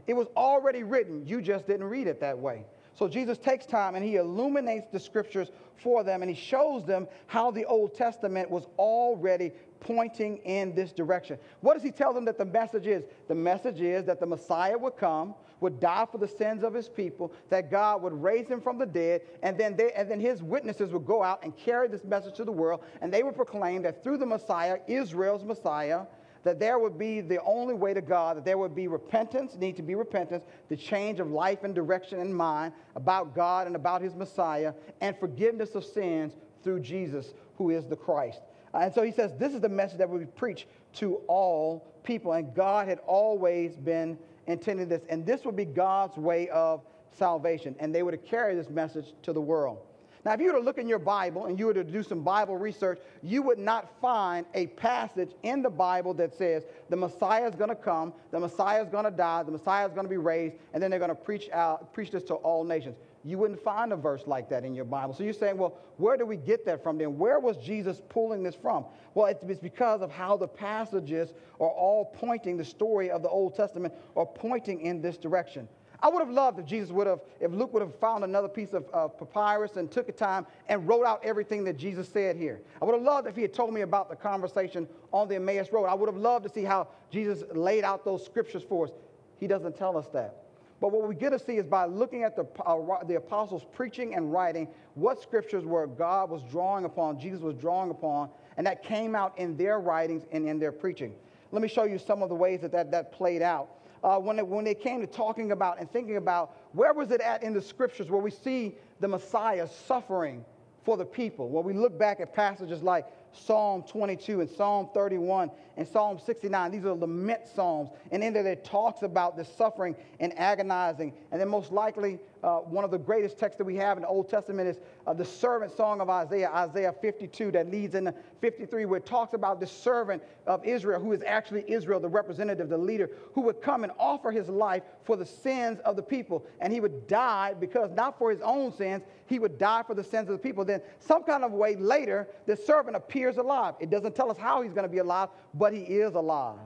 [0.06, 1.26] It was already written.
[1.26, 2.66] You just didn't read it that way.
[2.94, 7.08] So Jesus takes time and he illuminates the scriptures for them and he shows them
[7.26, 11.38] how the Old Testament was already pointing in this direction.
[11.60, 13.04] What does he tell them that the message is?
[13.28, 16.88] The message is that the Messiah would come, would die for the sins of his
[16.88, 20.42] people, that God would raise him from the dead, and then, they, and then his
[20.42, 23.82] witnesses would go out and carry this message to the world, and they would proclaim
[23.82, 26.02] that through the Messiah, Israel's Messiah,
[26.44, 29.76] that there would be the only way to God, that there would be repentance, need
[29.76, 34.02] to be repentance, the change of life and direction and mind about God and about
[34.02, 38.40] his Messiah, and forgiveness of sins through Jesus, who is the Christ.
[38.72, 41.94] Uh, and so he says, This is the message that will be preached to all
[42.02, 42.32] people.
[42.32, 45.02] And God had always been intending this.
[45.08, 47.74] And this would be God's way of salvation.
[47.78, 49.78] And they were to carry this message to the world.
[50.24, 52.22] Now, if you were to look in your Bible and you were to do some
[52.22, 57.46] Bible research, you would not find a passage in the Bible that says the Messiah
[57.46, 60.10] is going to come, the Messiah is going to die, the Messiah is going to
[60.10, 62.96] be raised, and then they're going to preach out, preach this to all nations.
[63.22, 65.14] You wouldn't find a verse like that in your Bible.
[65.14, 67.18] So you're saying, well, where do we get that from then?
[67.18, 68.84] Where was Jesus pulling this from?
[69.14, 73.54] Well, it's because of how the passages are all pointing, the story of the Old
[73.54, 75.68] Testament are pointing in this direction.
[76.04, 78.74] I would have loved if Jesus would have, if Luke would have found another piece
[78.74, 82.60] of uh, papyrus and took a time and wrote out everything that Jesus said here.
[82.82, 85.72] I would have loved if he had told me about the conversation on the Emmaus
[85.72, 85.86] Road.
[85.86, 88.92] I would have loved to see how Jesus laid out those scriptures for us.
[89.40, 90.42] He doesn't tell us that.
[90.78, 94.14] But what we get to see is by looking at the, uh, the apostles preaching
[94.14, 98.82] and writing what scriptures were God was drawing upon, Jesus was drawing upon, and that
[98.82, 101.14] came out in their writings and in their preaching.
[101.50, 103.70] Let me show you some of the ways that that, that played out.
[104.04, 107.22] Uh, when, it, when they came to talking about and thinking about where was it
[107.22, 110.44] at in the scriptures where we see the Messiah suffering
[110.84, 111.48] for the people.
[111.48, 116.70] When we look back at passages like Psalm 22 and Psalm 31 and Psalm 69.
[116.70, 117.90] These are lament psalms.
[118.12, 121.12] And in there, it talks about the suffering and agonizing.
[121.32, 124.08] And then, most likely, uh, one of the greatest texts that we have in the
[124.08, 124.76] Old Testament is
[125.06, 129.32] uh, the servant song of Isaiah, Isaiah 52, that leads into 53, where it talks
[129.32, 133.62] about the servant of Israel, who is actually Israel, the representative, the leader, who would
[133.62, 136.44] come and offer his life for the sins of the people.
[136.60, 140.04] And he would die because, not for his own sins, he would die for the
[140.04, 140.66] sins of the people.
[140.66, 143.72] Then, some kind of way later, the servant appears alive.
[143.80, 146.58] It doesn't tell us how he's going to be alive, but he is alive,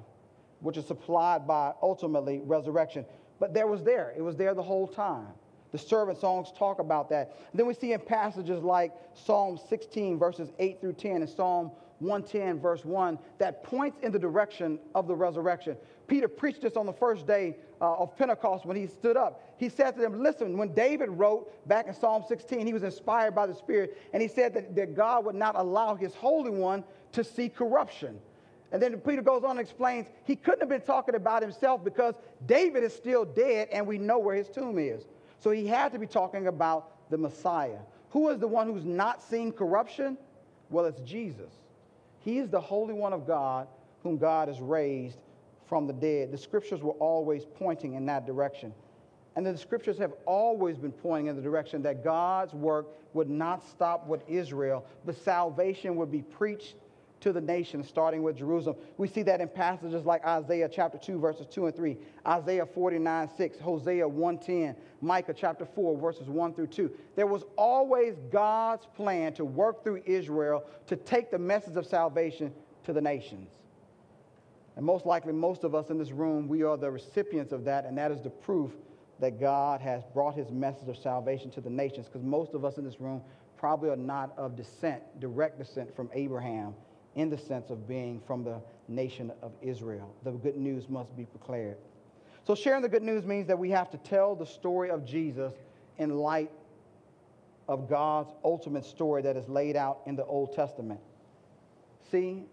[0.59, 3.05] which is supplied by ultimately resurrection.
[3.39, 5.29] But there was there, it was there the whole time.
[5.73, 7.37] The servant songs talk about that.
[7.51, 11.71] And then we see in passages like Psalm 16, verses 8 through 10, and Psalm
[11.99, 15.77] 110, verse 1, that points in the direction of the resurrection.
[16.07, 19.43] Peter preached this on the first day uh, of Pentecost when he stood up.
[19.59, 23.35] He said to them, Listen, when David wrote back in Psalm 16, he was inspired
[23.35, 26.85] by the Spirit, and he said that, that God would not allow his Holy One
[27.13, 28.19] to see corruption.
[28.71, 32.15] And then Peter goes on and explains he couldn't have been talking about himself because
[32.47, 35.07] David is still dead and we know where his tomb is.
[35.39, 37.79] So he had to be talking about the Messiah.
[38.11, 40.19] Who is the one who's not seen corruption?
[40.71, 41.53] Well, it's Jesus.
[42.21, 43.69] He is the Holy One of God
[44.03, 45.19] whom God has raised
[45.69, 46.33] from the dead.
[46.33, 48.73] The scriptures were always pointing in that direction.
[49.37, 53.63] And the scriptures have always been pointing in the direction that God's work would not
[53.69, 56.75] stop with Israel, but salvation would be preached
[57.21, 58.77] to the nations, starting with Jerusalem.
[58.97, 63.31] We see that in passages like Isaiah chapter 2, verses 2 and 3, Isaiah 49,
[63.37, 66.91] 6, Hosea 110, Micah chapter 4, verses 1 through 2.
[67.17, 72.53] There was always God's plan to work through Israel to take the message of salvation
[72.85, 73.51] to the nations.
[74.77, 77.85] And most likely, most of us in this room, we are the recipients of that,
[77.85, 78.71] and that is the proof
[79.19, 82.79] that God has brought his message of salvation to the nations, because most of us
[82.79, 83.21] in this room
[83.57, 86.75] probably are not of descent, direct descent from Abraham
[87.15, 90.15] in the sense of being from the nation of Israel.
[90.25, 91.77] The good news must be proclaimed.
[92.47, 95.53] So, sharing the good news means that we have to tell the story of Jesus
[95.99, 96.51] in light
[97.69, 101.01] of God's ultimate story that is laid out in the Old Testament.
[102.11, 102.45] See,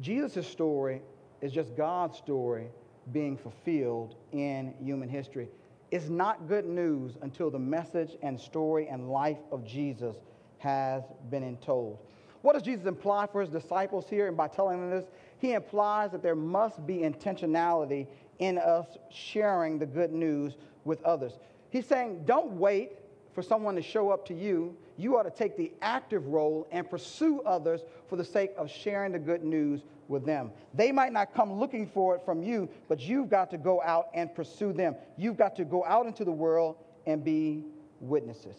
[0.00, 1.02] Jesus' story
[1.40, 2.66] is just God's story
[3.12, 5.48] being fulfilled in human history.
[5.90, 10.16] It's not good news until the message and story and life of Jesus
[10.58, 11.98] has been told.
[12.42, 14.28] What does Jesus imply for his disciples here?
[14.28, 18.06] And by telling them this, he implies that there must be intentionality
[18.38, 21.38] in us sharing the good news with others.
[21.70, 22.92] He's saying, don't wait
[23.34, 24.76] for someone to show up to you.
[24.98, 29.12] You ought to take the active role and pursue others for the sake of sharing
[29.12, 30.50] the good news with them.
[30.74, 34.08] They might not come looking for it from you, but you've got to go out
[34.14, 34.96] and pursue them.
[35.16, 36.76] You've got to go out into the world
[37.06, 37.64] and be
[38.00, 38.56] witnesses.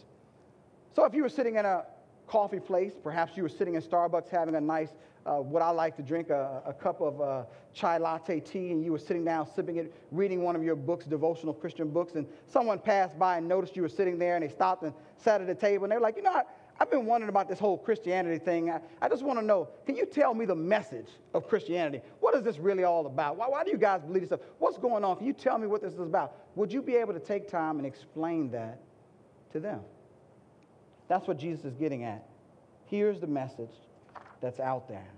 [0.96, 1.86] So if you were sitting in a
[2.28, 2.94] coffee place.
[3.04, 4.90] Perhaps you were sitting in Starbucks having a nice,
[5.26, 8.84] uh, what I like to drink, a, a cup of uh, chai latte tea, and
[8.84, 12.28] you were sitting down sipping it, reading one of your books, devotional Christian books, and
[12.48, 15.48] someone passed by and noticed you were sitting there, and they stopped and sat at
[15.48, 16.44] the table, and they're like, you know, I,
[16.80, 18.70] I've been wondering about this whole Christianity thing.
[18.70, 22.02] I, I just want to know, can you tell me the message of Christianity?
[22.20, 23.38] What is this really all about?
[23.38, 24.42] Why, why do you guys believe this stuff?
[24.60, 25.18] What's going on?
[25.18, 26.36] Can you tell me what this is about?
[26.56, 28.80] Would you be able to take time and explain that
[29.52, 29.82] to them?
[31.08, 32.26] That's what Jesus is getting at.
[32.86, 33.72] Here's the message
[34.42, 35.10] that's out there.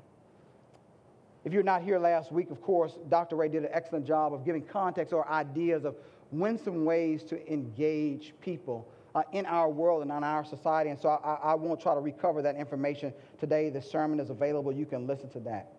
[1.43, 3.35] If you're not here last week, of course, Dr.
[3.35, 5.95] Ray did an excellent job of giving context or ideas of
[6.31, 10.89] winsome ways to engage people uh, in our world and in our society.
[10.89, 13.69] And so I, I won't try to recover that information today.
[13.69, 14.73] The sermon is available.
[14.73, 15.73] You can listen to that.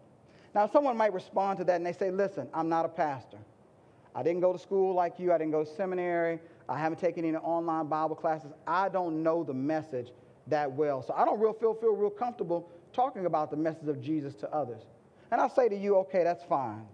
[0.54, 3.38] Now, someone might respond to that and they say, Listen, I'm not a pastor.
[4.14, 7.24] I didn't go to school like you, I didn't go to seminary, I haven't taken
[7.24, 8.50] any online Bible classes.
[8.66, 10.08] I don't know the message
[10.48, 11.02] that well.
[11.02, 14.52] So I don't real feel, feel real comfortable talking about the message of Jesus to
[14.52, 14.82] others.
[15.30, 16.86] And I say to you, okay, that's fine.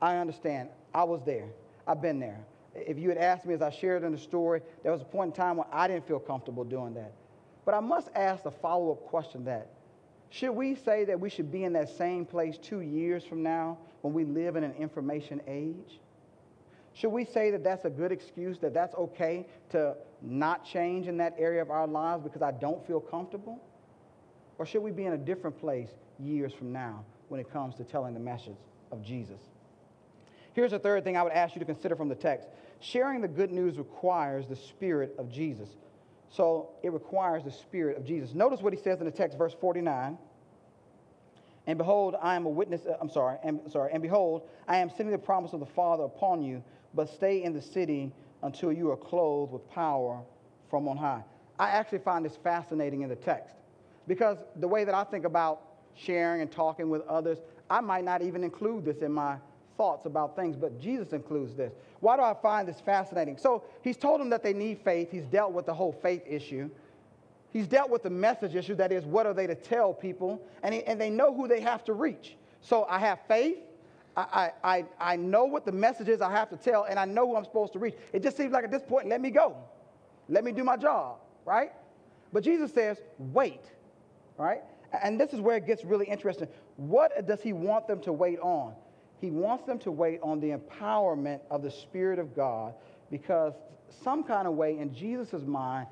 [0.00, 0.68] I understand.
[0.94, 1.48] I was there.
[1.86, 2.40] I've been there.
[2.74, 5.34] If you had asked me as I shared in the story, there was a point
[5.34, 7.12] in time when I didn't feel comfortable doing that.
[7.64, 9.68] But I must ask the follow up question that
[10.30, 13.76] should we say that we should be in that same place two years from now
[14.00, 16.00] when we live in an information age?
[16.94, 21.16] Should we say that that's a good excuse, that that's okay to not change in
[21.18, 23.60] that area of our lives because I don't feel comfortable?
[24.58, 27.84] Or should we be in a different place years from now when it comes to
[27.84, 28.58] telling the message
[28.90, 29.40] of Jesus?
[30.52, 32.48] Here's a third thing I would ask you to consider from the text
[32.80, 35.68] sharing the good news requires the Spirit of Jesus.
[36.28, 38.34] So it requires the Spirit of Jesus.
[38.34, 40.18] Notice what he says in the text, verse 49.
[41.66, 44.90] And behold, I am a witness, uh, I'm sorry, I'm sorry, and behold, I am
[44.90, 46.62] sending the promise of the Father upon you,
[46.94, 50.20] but stay in the city until you are clothed with power
[50.68, 51.22] from on high.
[51.58, 53.54] I actually find this fascinating in the text
[54.08, 55.62] because the way that I think about
[55.94, 57.38] sharing and talking with others,
[57.70, 59.36] I might not even include this in my
[59.76, 61.72] thoughts about things, but Jesus includes this.
[62.00, 63.38] Why do I find this fascinating?
[63.38, 65.10] So he's told them that they need faith.
[65.10, 66.68] He's dealt with the whole faith issue.
[67.52, 70.42] He's dealt with the message issue that is, what are they to tell people?
[70.62, 72.36] And, he, and they know who they have to reach.
[72.60, 73.58] So I have faith.
[74.16, 77.28] I, I, I know what the message is I have to tell, and I know
[77.28, 77.94] who I'm supposed to reach.
[78.12, 79.56] It just seems like at this point, let me go.
[80.28, 81.72] Let me do my job, right?
[82.32, 83.62] But Jesus says, wait,
[84.36, 84.62] right?
[85.02, 86.48] And this is where it gets really interesting.
[86.76, 88.74] What does he want them to wait on?
[89.20, 92.74] He wants them to wait on the empowerment of the Spirit of God
[93.10, 93.54] because,
[94.02, 95.86] some kind of way, in Jesus' mind,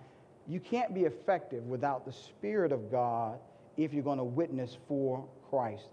[0.46, 3.38] you can't be effective without the Spirit of God
[3.76, 5.88] if you're going to witness for Christ.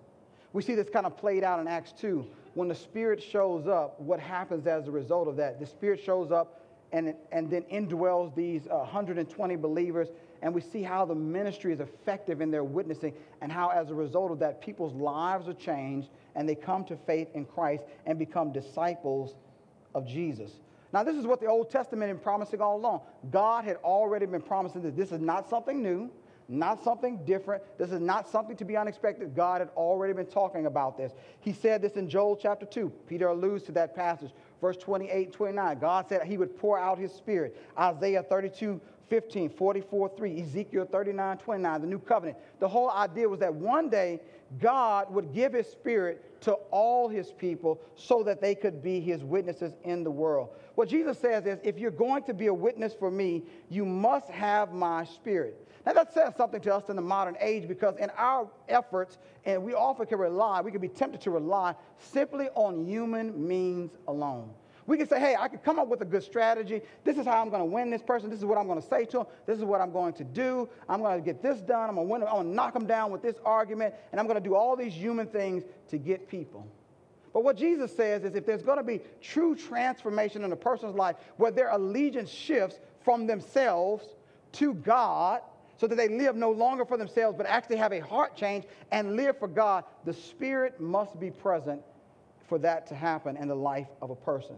[0.54, 2.26] We see this kind of played out in Acts 2.
[2.54, 5.60] When the Spirit shows up, what happens as a result of that?
[5.60, 10.08] The Spirit shows up and, and then indwells these uh, 120 believers,
[10.42, 13.94] and we see how the ministry is effective in their witnessing, and how, as a
[13.94, 18.18] result of that, people's lives are changed and they come to faith in Christ and
[18.18, 19.36] become disciples
[19.96, 20.52] of Jesus.
[20.94, 23.02] Now, this is what the Old Testament had been promising all along.
[23.32, 26.10] God had already been promising that this is not something new,
[26.48, 27.64] not something different.
[27.78, 29.36] This is not something to be unexpected.
[29.36, 31.14] God had already been talking about this.
[31.40, 32.90] He said this in Joel chapter 2.
[33.08, 34.32] Peter alludes to that passage,
[34.62, 35.80] verse 28 and 29.
[35.80, 37.58] God said he would pour out his spirit.
[37.78, 42.38] Isaiah 32 15, 44 3, Ezekiel 39 29, the new covenant.
[42.60, 44.20] The whole idea was that one day
[44.60, 49.24] God would give his spirit to all his people so that they could be his
[49.24, 50.50] witnesses in the world.
[50.76, 54.30] What Jesus says is if you're going to be a witness for me, you must
[54.30, 55.68] have my spirit.
[55.86, 59.64] Now, that says something to us in the modern age because in our efforts, and
[59.64, 64.50] we often can rely, we can be tempted to rely simply on human means alone.
[64.88, 66.82] We can say, hey, I could come up with a good strategy.
[67.04, 68.30] This is how I'm going to win this person.
[68.30, 69.26] This is what I'm going to say to him.
[69.46, 70.70] This is what I'm going to do.
[70.88, 71.90] I'm going to get this done.
[71.90, 72.28] I'm going to.
[72.28, 73.94] I'm going to knock them down with this argument.
[74.12, 76.66] And I'm going to do all these human things to get people.
[77.34, 80.96] But what Jesus says is if there's going to be true transformation in a person's
[80.96, 84.08] life where their allegiance shifts from themselves
[84.54, 85.42] to God,
[85.78, 89.16] so that they live no longer for themselves, but actually have a heart change and
[89.16, 91.82] live for God, the Spirit must be present
[92.48, 94.56] for that to happen in the life of a person.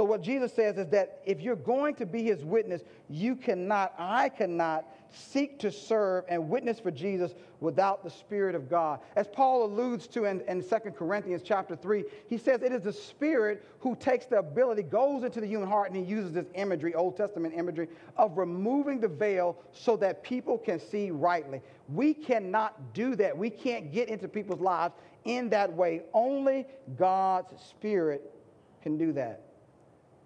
[0.00, 3.92] So, what Jesus says is that if you're going to be his witness, you cannot,
[3.98, 9.00] I cannot seek to serve and witness for Jesus without the Spirit of God.
[9.14, 12.94] As Paul alludes to in, in 2 Corinthians chapter 3, he says it is the
[12.94, 16.94] Spirit who takes the ability, goes into the human heart, and he uses this imagery,
[16.94, 17.86] Old Testament imagery,
[18.16, 21.60] of removing the veil so that people can see rightly.
[21.90, 23.36] We cannot do that.
[23.36, 24.94] We can't get into people's lives
[25.26, 26.04] in that way.
[26.14, 28.34] Only God's Spirit
[28.82, 29.49] can do that.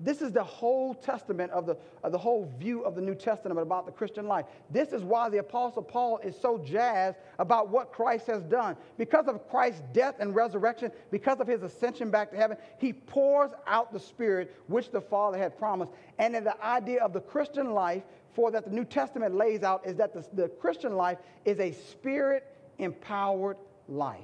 [0.00, 3.60] This is the whole testament of the, of the whole view of the New Testament
[3.60, 4.46] about the Christian life.
[4.70, 8.76] This is why the Apostle Paul is so jazzed about what Christ has done.
[8.98, 13.52] Because of Christ's death and resurrection, because of his ascension back to heaven, he pours
[13.66, 15.92] out the Spirit which the Father had promised.
[16.18, 18.02] And in the idea of the Christian life,
[18.34, 21.70] for that the New Testament lays out, is that the, the Christian life is a
[21.72, 22.44] spirit
[22.78, 23.56] empowered
[23.88, 24.18] life.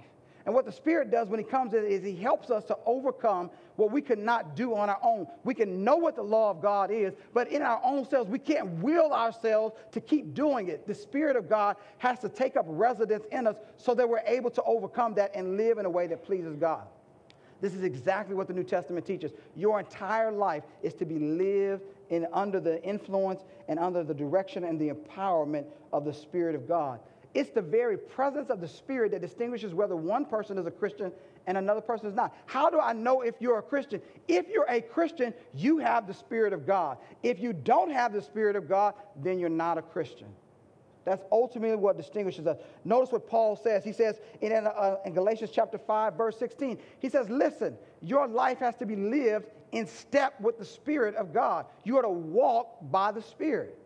[0.47, 3.51] And what the Spirit does when He comes is He helps us to overcome
[3.81, 5.27] what we could not do on our own.
[5.43, 8.39] We can know what the law of God is, but in our own selves, we
[8.39, 10.87] can't will ourselves to keep doing it.
[10.87, 14.51] The Spirit of God has to take up residence in us so that we're able
[14.51, 16.87] to overcome that and live in a way that pleases God.
[17.63, 19.33] This is exactly what the New Testament teaches.
[19.57, 24.65] Your entire life is to be lived in under the influence and under the direction
[24.65, 27.01] and the empowerment of the Spirit of God.
[27.33, 31.13] It's the very presence of the Spirit that distinguishes whether one person is a Christian
[31.51, 32.33] and another person is not.
[32.47, 34.01] How do I know if you're a Christian?
[34.29, 36.97] If you're a Christian, you have the Spirit of God.
[37.25, 40.29] If you don't have the Spirit of God, then you're not a Christian.
[41.05, 42.57] That's ultimately what distinguishes us.
[42.85, 43.83] Notice what Paul says.
[43.83, 48.59] He says in, uh, in Galatians chapter 5, verse 16, he says, Listen, your life
[48.59, 51.67] has to be lived in step with the Spirit of God.
[51.83, 53.77] You are to walk by the Spirit.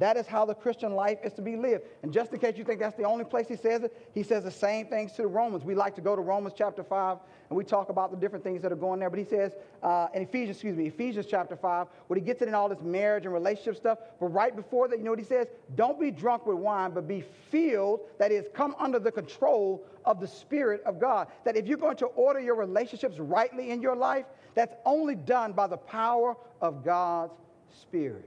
[0.00, 1.84] That is how the Christian life is to be lived.
[2.02, 4.44] And just in case you think that's the only place he says it, he says
[4.44, 5.62] the same things to the Romans.
[5.62, 7.18] We like to go to Romans chapter 5
[7.50, 9.10] and we talk about the different things that are going there.
[9.10, 12.48] But he says uh, in Ephesians, excuse me, Ephesians chapter 5, when he gets it
[12.48, 13.98] in all this marriage and relationship stuff.
[14.18, 15.48] But right before that, you know what he says?
[15.74, 20.18] Don't be drunk with wine, but be filled, that is, come under the control of
[20.18, 21.28] the Spirit of God.
[21.44, 24.24] That if you're going to order your relationships rightly in your life,
[24.54, 27.34] that's only done by the power of God's
[27.82, 28.26] Spirit.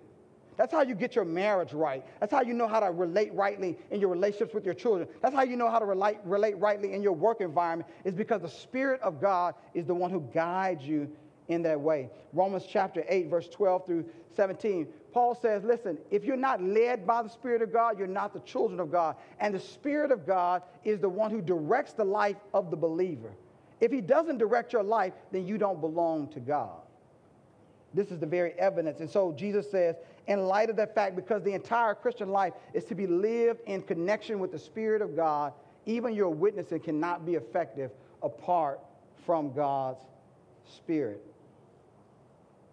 [0.57, 2.05] That's how you get your marriage right.
[2.19, 5.07] That's how you know how to relate rightly in your relationships with your children.
[5.21, 8.41] That's how you know how to relate, relate rightly in your work environment, is because
[8.41, 11.09] the Spirit of God is the one who guides you
[11.47, 12.09] in that way.
[12.31, 14.87] Romans chapter 8, verse 12 through 17.
[15.11, 18.39] Paul says, Listen, if you're not led by the Spirit of God, you're not the
[18.41, 19.15] children of God.
[19.39, 23.31] And the Spirit of God is the one who directs the life of the believer.
[23.79, 26.82] If He doesn't direct your life, then you don't belong to God.
[27.93, 28.99] This is the very evidence.
[28.99, 29.95] And so Jesus says,
[30.27, 33.81] in light of that fact, because the entire Christian life is to be lived in
[33.81, 35.53] connection with the Spirit of God,
[35.85, 37.91] even your witnessing cannot be effective
[38.21, 38.79] apart
[39.25, 39.99] from God's
[40.75, 41.21] Spirit.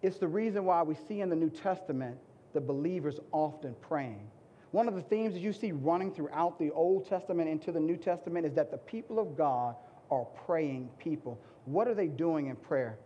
[0.01, 2.17] It's the reason why we see in the New Testament
[2.53, 4.27] the believers often praying.
[4.71, 7.97] One of the themes that you see running throughout the Old Testament into the New
[7.97, 9.75] Testament is that the people of God
[10.09, 11.39] are praying people.
[11.65, 12.97] What are they doing in prayer?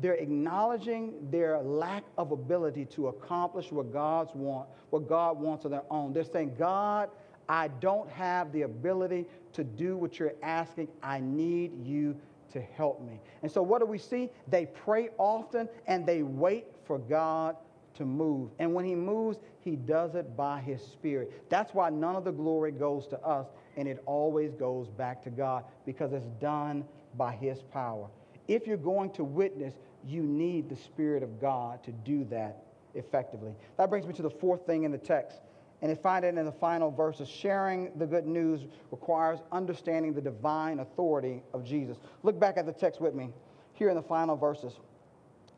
[0.00, 5.70] They're acknowledging their lack of ability to accomplish what God's want, what God wants of
[5.70, 6.12] their own.
[6.12, 7.10] They're saying, God,
[7.48, 10.88] I don't have the ability to do what you're asking.
[11.02, 12.16] I need you
[12.52, 13.20] to help me.
[13.42, 14.30] And so what do we see?
[14.46, 17.56] They pray often and they wait for God
[17.94, 18.50] to move.
[18.58, 21.44] And when he moves, he does it by his spirit.
[21.50, 23.46] That's why none of the glory goes to us
[23.76, 26.84] and it always goes back to God because it's done
[27.16, 28.08] by his power.
[28.46, 29.74] If you're going to witness,
[30.06, 33.52] you need the Spirit of God to do that effectively.
[33.76, 35.40] That brings me to the fourth thing in the text.
[35.80, 37.28] And I find it in the final verses.
[37.28, 41.98] Sharing the good news requires understanding the divine authority of Jesus.
[42.22, 43.30] Look back at the text with me
[43.74, 44.72] here in the final verses.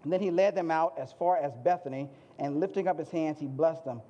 [0.03, 3.39] And then he led them out as far as Bethany, and lifting up his hands,
[3.39, 4.01] he blessed them.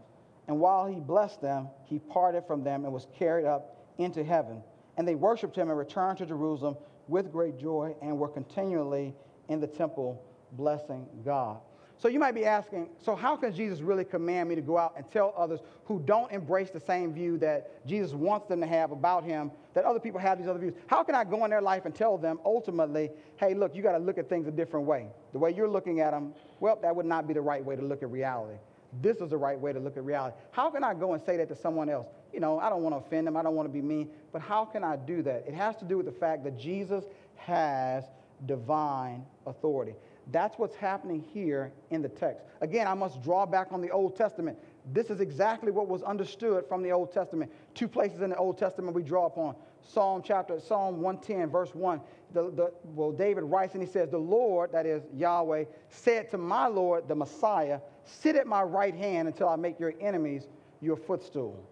[0.47, 4.62] And while he blessed them, he parted from them and was carried up into heaven.
[4.97, 6.76] And they worshiped him and returned to Jerusalem
[7.09, 9.14] with great joy and were continually
[9.51, 11.59] in the temple blessing God.
[11.98, 14.94] So you might be asking, so how can Jesus really command me to go out
[14.96, 18.90] and tell others who don't embrace the same view that Jesus wants them to have
[18.90, 20.72] about him, that other people have these other views?
[20.86, 23.92] How can I go in their life and tell them ultimately, hey, look, you got
[23.92, 25.09] to look at things a different way?
[25.32, 27.82] The way you're looking at them, well, that would not be the right way to
[27.82, 28.57] look at reality.
[29.03, 30.36] This is the right way to look at reality.
[30.53, 32.07] How can I go and say that to someone else?
[32.32, 34.40] You know, I don't want to offend them, I don't want to be mean, but
[34.40, 35.44] how can I do that?
[35.46, 37.05] It has to do with the fact that Jesus
[37.36, 38.05] has
[38.47, 39.95] divine authority.
[40.32, 42.45] That's what's happening here in the text.
[42.61, 44.59] Again, I must draw back on the Old Testament.
[44.93, 47.51] This is exactly what was understood from the Old Testament.
[47.74, 49.57] Two places in the Old Testament we draw upon.
[49.82, 52.01] Psalm chapter, Psalm 110, verse 1.
[52.32, 56.38] The, the, well, David writes and he says, The Lord, that is Yahweh, said to
[56.38, 60.47] my Lord, the Messiah, Sit at my right hand until I make your enemies
[60.80, 61.68] your footstool.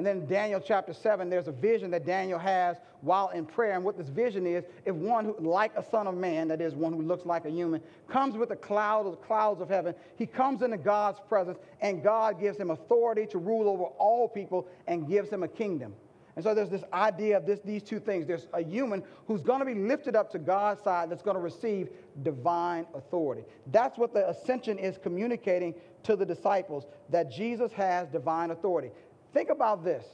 [0.00, 3.74] And then Daniel chapter 7, there's a vision that Daniel has while in prayer.
[3.74, 6.74] And what this vision is, if one who, like a son of man, that is
[6.74, 9.94] one who looks like a human, comes with a cloud of the clouds of heaven,
[10.16, 14.66] he comes into God's presence, and God gives him authority to rule over all people
[14.86, 15.92] and gives him a kingdom.
[16.34, 18.26] And so there's this idea of this, these two things.
[18.26, 21.42] There's a human who's going to be lifted up to God's side that's going to
[21.42, 21.90] receive
[22.22, 23.42] divine authority.
[23.66, 25.74] That's what the ascension is communicating
[26.04, 28.90] to the disciples, that Jesus has divine authority.
[29.32, 30.04] Think about this.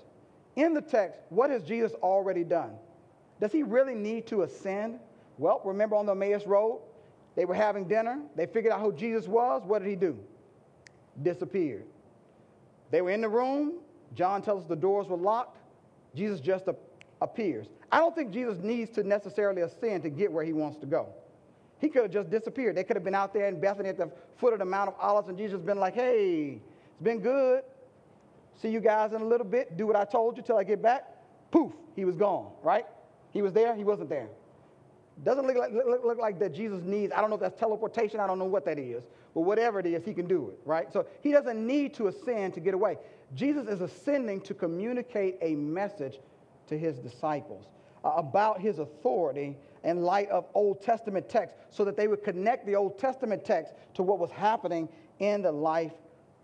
[0.57, 2.73] In the text, what has Jesus already done?
[3.41, 4.99] Does he really need to ascend?
[5.39, 6.81] Well, remember on the Emmaus Road,
[7.35, 8.21] they were having dinner.
[8.35, 9.62] They figured out who Jesus was.
[9.64, 10.19] What did he do?
[11.23, 11.85] Disappeared.
[12.91, 13.75] They were in the room.
[14.14, 15.59] John tells us the doors were locked.
[16.14, 16.64] Jesus just
[17.21, 17.67] appears.
[17.93, 21.09] I don't think Jesus needs to necessarily ascend to get where he wants to go.
[21.79, 22.77] He could have just disappeared.
[22.77, 24.95] They could have been out there in Bethany at the foot of the Mount of
[24.99, 26.59] Olives, and Jesus been like, hey,
[26.93, 27.62] it's been good.
[28.61, 29.77] See you guys in a little bit.
[29.77, 31.05] Do what I told you till I get back.
[31.51, 32.87] Poof, he was gone, right?
[33.33, 34.29] He was there, he wasn't there.
[35.25, 38.21] Doesn't look like, look, look like that Jesus needs, I don't know if that's teleportation,
[38.21, 39.03] I don't know what that is,
[39.35, 40.93] but whatever it is, he can do it, right?
[40.93, 42.99] So he doesn't need to ascend to get away.
[43.35, 46.19] Jesus is ascending to communicate a message
[46.69, 47.67] to his disciples
[48.05, 52.67] uh, about his authority in light of Old Testament texts so that they would connect
[52.67, 54.89] the Old Testament text to what was happening
[55.19, 55.93] in the life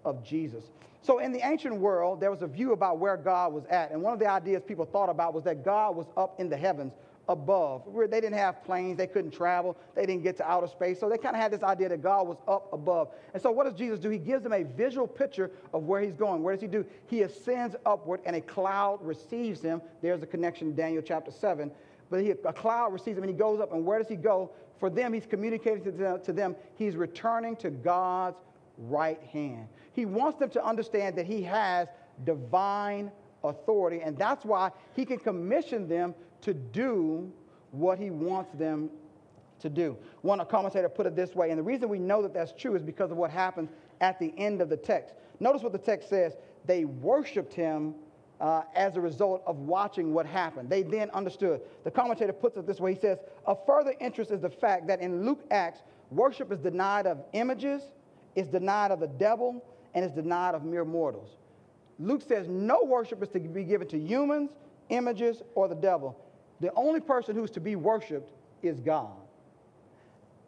[0.04, 0.70] of Jesus.
[1.02, 3.90] So, in the ancient world, there was a view about where God was at.
[3.90, 6.56] And one of the ideas people thought about was that God was up in the
[6.56, 6.92] heavens
[7.28, 7.82] above.
[7.92, 11.00] They didn't have planes, they couldn't travel, they didn't get to outer space.
[11.00, 13.08] So, they kind of had this idea that God was up above.
[13.34, 14.10] And so, what does Jesus do?
[14.10, 16.44] He gives them a visual picture of where he's going.
[16.44, 16.86] What does he do?
[17.08, 19.82] He ascends upward, and a cloud receives him.
[20.02, 21.70] There's a connection in Daniel chapter 7.
[22.10, 23.72] But he, a cloud receives him, and he goes up.
[23.72, 24.52] And where does he go?
[24.78, 28.36] For them, he's communicating to them, to them he's returning to God's
[28.76, 29.68] right hand.
[29.92, 31.88] He wants them to understand that he has
[32.24, 33.10] divine
[33.44, 37.30] authority, and that's why he can commission them to do
[37.70, 38.90] what he wants them
[39.60, 39.96] to do.
[40.22, 42.82] One commentator put it this way, and the reason we know that that's true is
[42.82, 43.70] because of what happens
[44.00, 45.14] at the end of the text.
[45.40, 46.36] Notice what the text says
[46.66, 47.94] they worshiped him
[48.40, 50.68] uh, as a result of watching what happened.
[50.68, 51.60] They then understood.
[51.84, 55.00] The commentator puts it this way he says, A further interest is the fact that
[55.00, 55.80] in Luke Acts,
[56.10, 57.82] worship is denied of images,
[58.34, 59.64] is denied of the devil,
[59.94, 61.30] and is denied of mere mortals.
[61.98, 64.50] Luke says no worship is to be given to humans,
[64.88, 66.18] images, or the devil.
[66.60, 68.30] The only person who's to be worshiped
[68.62, 69.12] is God.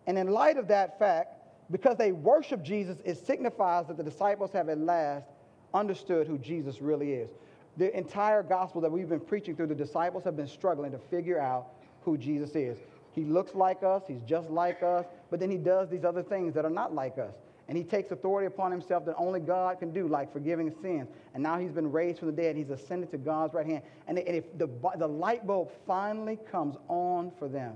[0.06, 1.34] And in light of that fact,
[1.70, 5.26] because they worship Jesus, it signifies that the disciples have at last
[5.72, 7.30] understood who Jesus really is.
[7.76, 11.40] The entire gospel that we've been preaching through, the disciples have been struggling to figure
[11.40, 11.68] out
[12.02, 12.78] who Jesus is.
[13.12, 16.54] He looks like us, he's just like us, but then he does these other things
[16.54, 17.34] that are not like us.
[17.68, 21.08] And he takes authority upon himself that only God can do, like forgiving sins.
[21.32, 22.56] And now he's been raised from the dead.
[22.56, 23.82] He's ascended to God's right hand.
[24.06, 27.74] And if the, the light bulb finally comes on for them,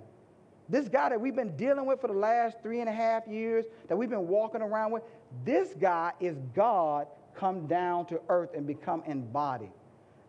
[0.68, 3.64] this guy that we've been dealing with for the last three and a half years,
[3.88, 5.02] that we've been walking around with,
[5.44, 9.70] this guy is God come down to earth and become embodied.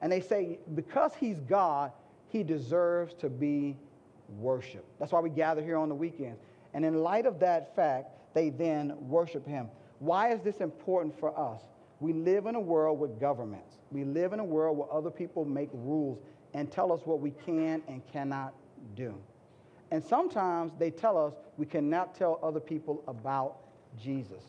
[0.01, 1.91] And they say, because he's God,
[2.29, 3.75] he deserves to be
[4.37, 4.87] worshiped.
[4.99, 6.39] That's why we gather here on the weekends.
[6.73, 9.67] And in light of that fact, they then worship him.
[9.99, 11.61] Why is this important for us?
[11.99, 13.77] We live in a world with governments.
[13.91, 16.19] We live in a world where other people make rules
[16.53, 18.53] and tell us what we can and cannot
[18.95, 19.15] do.
[19.91, 23.57] And sometimes they tell us we cannot tell other people about
[24.01, 24.43] Jesus.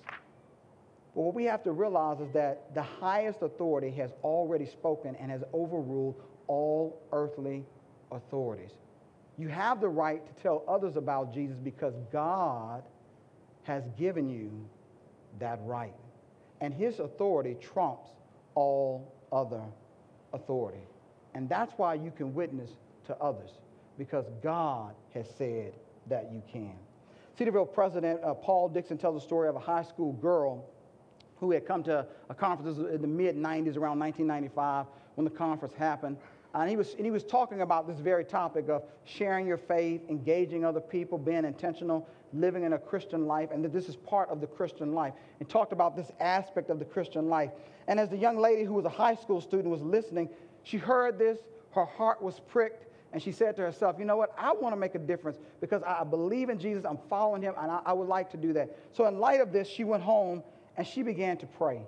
[1.14, 5.30] But what we have to realize is that the highest authority has already spoken and
[5.30, 7.64] has overruled all earthly
[8.12, 8.70] authorities.
[9.38, 12.82] You have the right to tell others about Jesus because God
[13.64, 14.50] has given you
[15.38, 15.94] that right.
[16.60, 18.10] And his authority trumps
[18.54, 19.62] all other
[20.32, 20.82] authority.
[21.34, 22.70] And that's why you can witness
[23.06, 23.50] to others,
[23.98, 25.72] because God has said
[26.08, 26.74] that you can.
[27.38, 30.66] Cedarville President uh, Paul Dixon tells a story of a high school girl
[31.38, 35.74] who had come to a conference in the mid 90s, around 1995, when the conference
[35.74, 36.18] happened.
[36.54, 40.02] And he, was, and he was talking about this very topic of sharing your faith,
[40.08, 44.28] engaging other people, being intentional, living in a Christian life, and that this is part
[44.30, 45.14] of the Christian life.
[45.38, 47.50] And talked about this aspect of the Christian life.
[47.86, 50.28] And as the young lady who was a high school student was listening,
[50.64, 51.38] she heard this,
[51.72, 54.32] her heart was pricked, and she said to herself, You know what?
[54.36, 57.70] I want to make a difference because I believe in Jesus, I'm following him, and
[57.70, 58.76] I, I would like to do that.
[58.92, 60.42] So, in light of this, she went home
[60.76, 61.82] and she began to pray.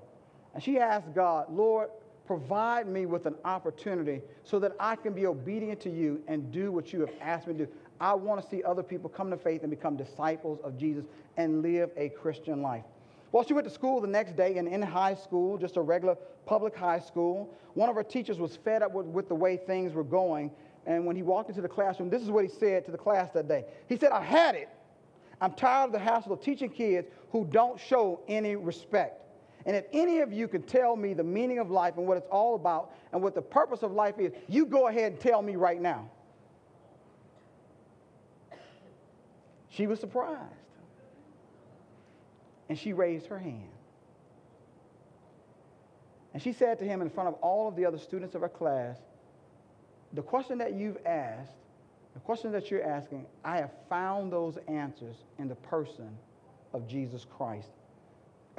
[0.55, 1.91] And she asked God, Lord,
[2.27, 6.73] provide me with an opportunity so that I can be obedient to you and do
[6.73, 7.73] what you have asked me to do.
[8.01, 11.05] I want to see other people come to faith and become disciples of Jesus
[11.37, 12.85] and live a Christian life.
[13.31, 16.17] Well, she went to school the next day, and in high school, just a regular
[16.45, 19.95] public high school, one of her teachers was fed up with, with the way things
[19.95, 20.51] were going.
[20.85, 23.31] And when he walked into the classroom, this is what he said to the class
[23.33, 23.65] that day.
[23.89, 24.69] He said, I had it.
[25.41, 29.22] I'm tired of the hassle of teaching kids who don't show any respect.
[29.65, 32.29] And if any of you can tell me the meaning of life and what it's
[32.31, 35.57] all about and what the purpose of life is, you go ahead and tell me
[35.57, 36.11] right now.
[39.69, 40.41] She was surprised.
[42.69, 43.69] And she raised her hand.
[46.35, 48.49] And she said to him in front of all of the other students of her
[48.49, 48.99] class,
[50.15, 51.55] The question that you've asked,
[52.15, 56.11] the question that you're asking, I have found those answers in the person
[56.75, 57.71] of Jesus Christ.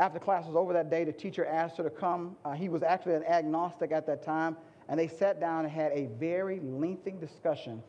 [0.03, 2.35] After class was over that day, the teacher asked her to come.
[2.43, 4.57] Uh, he was actually an agnostic at that time,
[4.89, 7.81] and they sat down and had a very lengthy discussion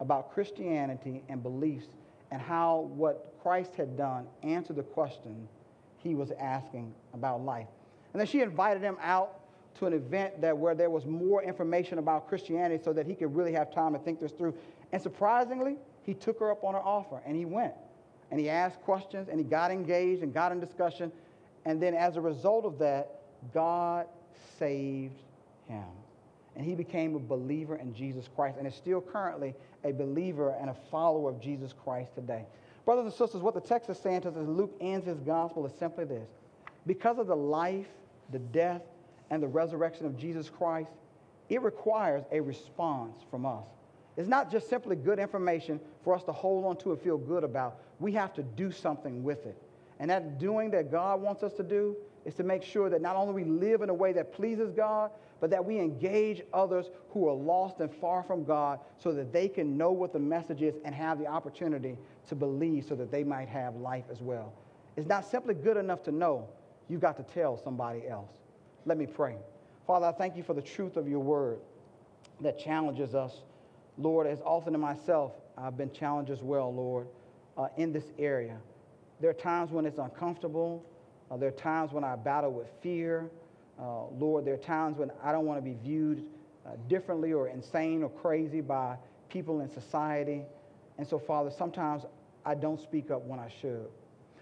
[0.00, 1.86] about Christianity and beliefs
[2.32, 5.46] and how what Christ had done answered the question
[5.98, 7.68] he was asking about life.
[8.14, 9.38] And then she invited him out
[9.76, 13.32] to an event that where there was more information about Christianity so that he could
[13.32, 14.54] really have time to think this through.
[14.90, 17.74] And surprisingly, he took her up on her offer and he went.
[18.32, 21.12] And he asked questions and he got engaged and got in discussion.
[21.64, 24.06] And then as a result of that, God
[24.58, 25.20] saved
[25.68, 25.84] him.
[26.56, 29.54] And he became a believer in Jesus Christ and is still currently
[29.84, 32.44] a believer and a follower of Jesus Christ today.
[32.84, 35.64] Brothers and sisters, what the text is saying to us as Luke ends his gospel
[35.66, 36.28] is simply this.
[36.86, 37.86] Because of the life,
[38.32, 38.82] the death,
[39.30, 40.90] and the resurrection of Jesus Christ,
[41.48, 43.64] it requires a response from us.
[44.16, 47.44] It's not just simply good information for us to hold on to and feel good
[47.44, 47.78] about.
[48.00, 49.56] We have to do something with it.
[50.00, 51.94] And that doing that God wants us to do
[52.24, 55.10] is to make sure that not only we live in a way that pleases God,
[55.40, 59.46] but that we engage others who are lost and far from God so that they
[59.46, 61.96] can know what the message is and have the opportunity
[62.28, 64.52] to believe so that they might have life as well.
[64.96, 66.48] It's not simply good enough to know,
[66.88, 68.32] you've got to tell somebody else.
[68.86, 69.36] Let me pray.
[69.86, 71.58] Father, I thank you for the truth of your word
[72.40, 73.42] that challenges us.
[73.98, 77.06] Lord, as often in myself, I've been challenged as well, Lord,
[77.58, 78.56] uh, in this area.
[79.20, 80.84] There are times when it's uncomfortable.
[81.30, 83.30] Uh, there are times when I battle with fear.
[83.78, 86.24] Uh, Lord, there are times when I don't want to be viewed
[86.66, 88.96] uh, differently or insane or crazy by
[89.28, 90.42] people in society.
[90.98, 92.04] And so, Father, sometimes
[92.44, 93.88] I don't speak up when I should.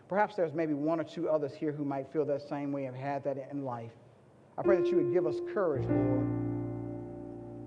[0.09, 2.97] Perhaps there's maybe one or two others here who might feel that same way and
[2.97, 3.93] have had that in life.
[4.57, 6.27] I pray that you would give us courage, Lord.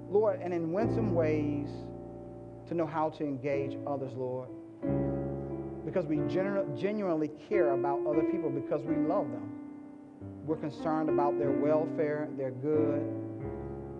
[0.09, 1.69] Lord, and in winsome ways
[2.67, 4.49] to know how to engage others, Lord.
[5.85, 9.49] Because we genu- genuinely care about other people because we love them.
[10.45, 13.01] We're concerned about their welfare, their good.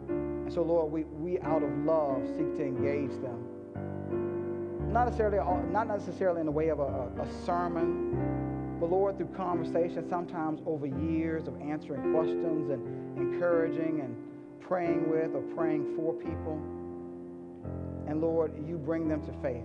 [0.09, 3.47] And so, Lord, we, we out of love seek to engage them.
[4.91, 5.37] Not necessarily,
[5.71, 10.87] not necessarily in the way of a, a sermon, but Lord, through conversation, sometimes over
[10.87, 14.15] years of answering questions and encouraging and
[14.59, 16.59] praying with or praying for people.
[18.07, 19.63] And Lord, you bring them to faith.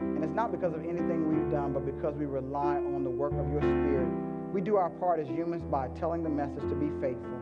[0.00, 3.32] And it's not because of anything we've done, but because we rely on the work
[3.32, 4.08] of your Spirit.
[4.52, 7.38] We do our part as humans by telling the message to be faithful.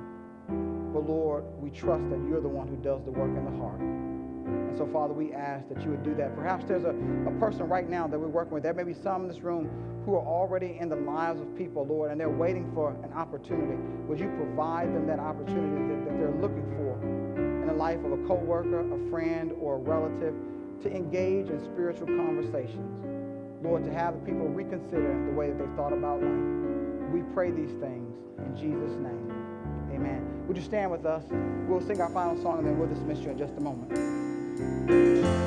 [0.92, 3.80] But Lord, we trust that you're the one who does the work in the heart.
[3.80, 6.34] And so, Father, we ask that you would do that.
[6.34, 6.94] Perhaps there's a,
[7.26, 8.62] a person right now that we're working with.
[8.62, 9.70] There may be some in this room
[10.04, 13.76] who are already in the lives of people, Lord, and they're waiting for an opportunity.
[14.08, 16.98] Would you provide them that opportunity that, that they're looking for
[17.36, 20.34] in the life of a coworker, a friend, or a relative
[20.82, 23.04] to engage in spiritual conversations?
[23.62, 27.12] Lord, to have the people reconsider the way that they've thought about life.
[27.12, 29.32] We pray these things in Jesus' name.
[29.92, 30.46] Amen.
[30.46, 31.24] Would you stand with us?
[31.66, 35.38] We'll sing our final song and then we'll dismiss you in just a moment.